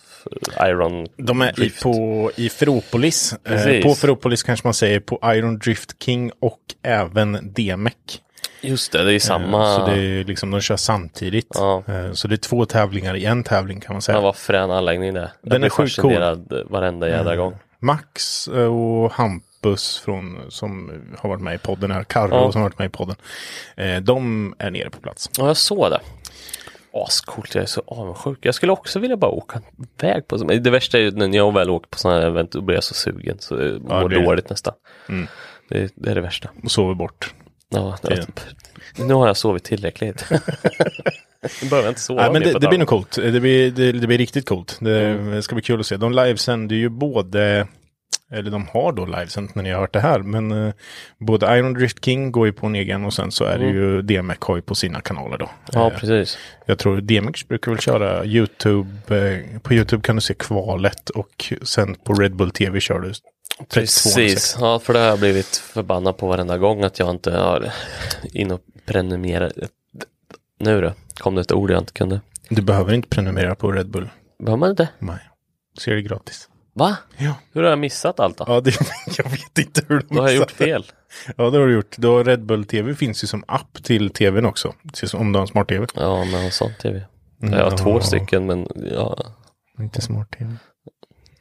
[0.61, 1.83] Iron De är i, Drift.
[1.83, 3.33] på, i Ferropolis.
[3.33, 3.83] Eh, Precis.
[3.83, 7.93] på Ferropolis kanske man säger på Iron Drift King och även DMEC.
[8.61, 9.75] Just det, det är Eh, samma.
[9.75, 11.47] Så det är liksom, de kör samtidigt.
[11.53, 11.83] Ja.
[11.87, 14.15] Eh, Så det är två tävlingar i en tävling kan man säga.
[14.15, 15.31] Men vad frän anläggning det är.
[15.41, 17.53] Den är sjukt fascinerad varenda jädra gång.
[17.79, 19.11] Max eh, och
[19.63, 22.51] Hampus från, som har varit med i podden här, Carro Ja.
[22.51, 23.15] som har varit med i podden.
[23.77, 25.29] eh, De är nere på plats.
[25.37, 25.99] Ja, jag såg det.
[26.93, 28.37] Ascoolt, jag är så avundsjuk.
[28.41, 29.61] Jag skulle också vilja bara åka
[30.01, 32.51] iväg på men Det värsta är ju när jag väl åker på sådana här event,
[32.51, 33.37] då blir jag så sugen.
[33.39, 34.73] Så jag mår det är- dåligt nästan.
[35.09, 35.27] Mm.
[35.69, 36.49] Det, det är det värsta.
[36.63, 37.33] Och sover bort.
[37.69, 38.19] Ja, jag,
[39.07, 40.25] nu har jag sovit tillräckligt.
[41.63, 43.11] nu behöver inte sova Nej, men det, det blir nog coolt.
[43.15, 44.77] Det blir, det, det blir riktigt coolt.
[44.81, 45.41] Det, Mm.
[45.41, 45.97] ska bli kul att se.
[45.97, 47.67] De livesänder ju både,
[48.33, 50.73] eller de har då livesänt när ni har hört det här, men eh,
[51.17, 54.01] både Iron Drift King går ju på en egen och sen så är det ju
[54.01, 55.45] DMX har ju på sina kanaler då.
[55.45, 55.55] Mm.
[55.71, 56.37] Ja, Eh, precis.
[56.65, 58.89] Jag tror DMX brukar väl köra YouTube.
[59.17, 63.11] Eh, på YouTube kan du se kvalet och sen på Red Bull TV kör du
[63.13, 67.31] 32 Precis, ja, för det har jag blivit förbannad på varenda gång att jag inte
[67.31, 67.71] har
[68.33, 69.53] in och prenumererat.
[70.59, 72.21] Nu då, kom det ett ord jag inte kunde.
[72.49, 74.09] Du behöver inte prenumerera på Red Bull.
[74.39, 74.87] Behöver man inte?
[74.99, 75.19] Nej.
[75.79, 76.49] Ser det gratis.
[76.73, 76.97] Va?
[77.17, 77.33] Ja.
[77.51, 78.45] Hur har jag missat allt då?
[78.47, 78.73] Ja, det,
[79.17, 80.85] jag vet inte hur de Då har jag gjort fel.
[81.37, 81.97] Ja, det har du gjort.
[81.97, 84.73] Då Red Bull TV finns ju som app till tvn också.
[84.87, 85.87] Precis om du har en smart TV.
[85.95, 87.05] Ja, men sån tv.
[87.41, 88.01] Mm, Jag har två ja.
[88.01, 89.17] stycken, men ja,
[89.79, 90.55] Inte smart TV.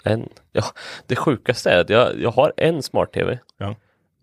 [0.04, 0.28] en.
[0.52, 0.64] Ja,
[1.06, 3.38] det sjukaste är att jag, jag har en smart-tv.
[3.58, 3.76] Ja.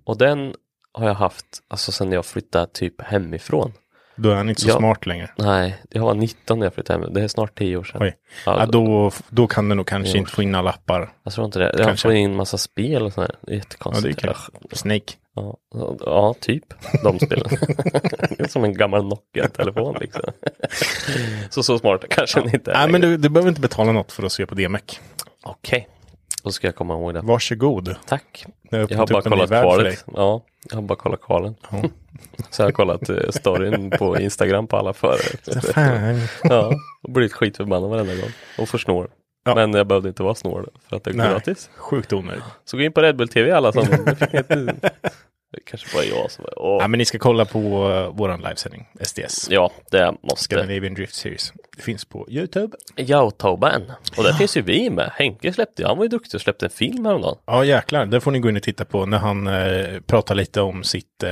[0.03, 0.53] Och den
[0.91, 3.73] har jag haft, alltså sen jag flyttade typ hemifrån.
[4.19, 4.77] Då är han inte så Ja.
[4.77, 5.29] smart längre.
[5.37, 7.13] Nej, jag var 19 när jag flyttade hem.
[7.13, 8.01] Det är snart 10 år sedan.
[8.03, 8.15] Oj.
[8.45, 11.11] Ja, Ja, då, då kan du nog kanske inte få in alla appar.
[11.23, 11.73] Jag tror inte det.
[11.77, 12.07] Jag Kanske.
[12.07, 13.35] får in massa spel och sådär.
[13.41, 14.21] Det är Ja, jättekonstigt.
[14.21, 14.37] det är.
[14.75, 15.13] Snake.
[15.35, 15.57] Ja,
[16.05, 16.63] ja, typ
[17.03, 17.49] de spelen.
[18.49, 20.21] Som en gammal Nokia-telefon liksom.
[21.49, 22.75] så så smart kanske den inte är.
[22.77, 24.81] Nej, men du, du behöver inte betala något för att se på DMEC.
[25.43, 25.87] Okej,
[26.43, 27.21] då ska jag komma ihåg det.
[27.21, 27.95] Varsågod.
[28.05, 28.45] Tack.
[28.71, 30.05] Har Jag har bara kollat kvalet.
[30.15, 31.55] Ja, jag har bara kollat kvalen.
[32.49, 36.17] Så jag har kollat eh, storyn på Instagram på alla förare.
[36.43, 38.31] Ja, och blivit skitförbannad varenda gång.
[38.57, 39.09] Och för snår.
[39.45, 39.55] Ja.
[39.55, 41.29] Men jag behövde inte vara snår för att det är Nej.
[41.29, 41.69] gratis.
[41.75, 42.43] Sjukt onödigt.
[42.65, 43.85] Så gå in på Red Bull TV alla som...
[43.85, 44.33] Fick
[45.51, 46.45] det kanske bara jag som...
[46.55, 46.77] Åh.
[46.81, 48.87] Ja, men ni ska kolla på uh, våran livesändning.
[49.01, 49.47] SDS.
[49.49, 50.43] Ja, det måste.
[50.43, 51.53] Scandinavian Drift Series.
[51.77, 52.77] Det finns på YouTube.
[52.97, 53.91] Youtuben.
[54.17, 55.11] Och där finns ju vi med.
[55.15, 57.37] Henke släppte, han var ju duktig och släppte en film häromdagen.
[57.45, 58.05] Ja, jäklar.
[58.05, 61.23] Det får ni gå in och titta på när han eh, pratar lite om sitt...
[61.23, 61.29] Eh,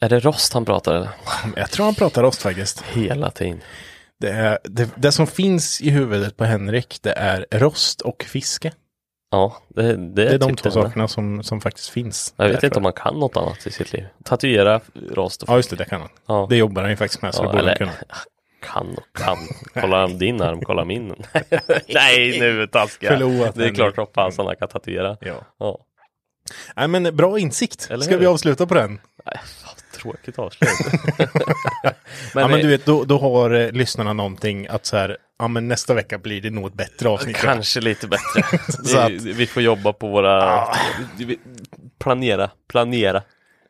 [0.00, 1.08] Är det rost han pratar eller?
[1.56, 2.82] jag tror han pratar rost faktiskt.
[2.82, 3.60] Hela tiden.
[4.20, 8.72] Det, är, det, det som finns i huvudet på Henrik, det är rost och fiske.
[9.32, 12.34] Ja, det, det, Det är de typ två sakerna som, som faktiskt finns.
[12.36, 14.06] Jag vet inte om man kan något annat i sitt liv.
[14.24, 14.80] Tatuera
[15.10, 16.10] rost och Ja, just det, det kan han.
[16.26, 16.46] Ja.
[16.50, 17.92] Det jobbar han ju faktiskt med, så Ja, det borde han eller- kunna.
[18.72, 19.36] Kan och kan.
[19.74, 21.08] Kolla om din arm, kolla min.
[21.88, 23.10] Nej, nu taskiga.
[23.10, 25.16] Förlåt, Det är klart som fasen han kan tatuera.
[25.20, 25.34] Ja.
[25.58, 25.78] Ja.
[26.76, 27.88] Nej, men bra insikt.
[27.90, 28.18] Eller Ska hur?
[28.20, 29.00] vi avsluta på den?
[29.26, 29.38] Nej,
[29.96, 30.68] tråkigt avslut.
[32.34, 35.68] ja, men du vet, då, då har eh, lyssnarna någonting att så här, ja men
[35.68, 37.36] nästa vecka blir det nog ett bättre avsnitt.
[37.36, 38.58] Kanske lite bättre.
[38.84, 40.64] Så vi, vi får jobba på våra...
[41.98, 43.22] Planera, planera.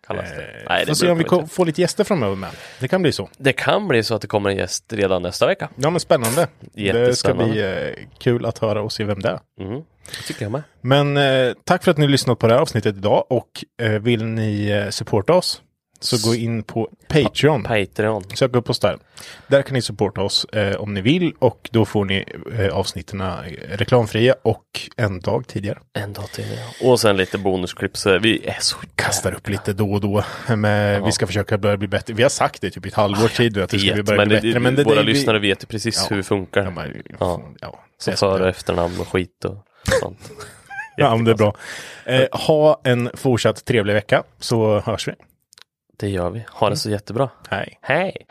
[0.07, 0.43] kallas det.
[0.43, 2.51] Eh, Nej, får se om vi ko- får lite gäster framöver med.
[2.81, 3.29] Det kan bli så.
[3.39, 5.69] Det kan bli så att det kommer en gäst redan nästa vecka.
[5.77, 6.49] Ja men spännande.
[6.61, 7.53] Det ska Jättespännande.
[7.53, 7.63] bli
[8.03, 9.41] eh, kul att höra och se vem det är.
[9.61, 9.83] Mm.
[10.11, 10.63] Det tycker jag med.
[10.81, 13.49] Men eh, tack för att ni har lyssnat på det här avsnittet idag och
[13.83, 15.63] eh, vill ni eh, supporta oss
[16.03, 17.63] så gå in på Patreon.
[17.63, 18.25] Patreon.
[18.35, 18.99] Sök upp oss där.
[19.47, 22.25] Där kan ni supporta oss eh, om ni vill och då får ni
[22.59, 23.27] eh, avsnitten eh,
[23.69, 24.65] reklamfria och
[24.97, 25.79] en dag tidigare.
[25.93, 26.89] En dag ja.
[26.91, 27.97] Och sen lite bonusklipp.
[27.97, 30.25] Så vi är så Kastar upp lite då och då.
[30.57, 32.15] Men Vi ska försöka börja bli bättre.
[32.15, 34.19] Vi har sagt det typ i ett halvårs tid att det ska vi vet, börja
[34.19, 34.61] men bli det, bättre.
[34.61, 36.07] Men det, våra det, vi- lyssnare vet ju precis Ja.
[36.11, 36.63] hur vi funkar.
[36.65, 37.43] Ja, men, Ja.
[37.61, 37.79] ja.
[38.05, 39.57] Det- för och efternamn och skit och
[40.01, 40.19] sånt.
[40.97, 41.57] Ja, men det är bra.
[42.05, 45.13] Eh, ha en fortsatt trevlig vecka så hörs vi.
[45.97, 46.45] Det gör vi.
[46.51, 47.31] Ha det så jättebra.
[47.49, 47.79] Hej.
[47.83, 48.27] Hej!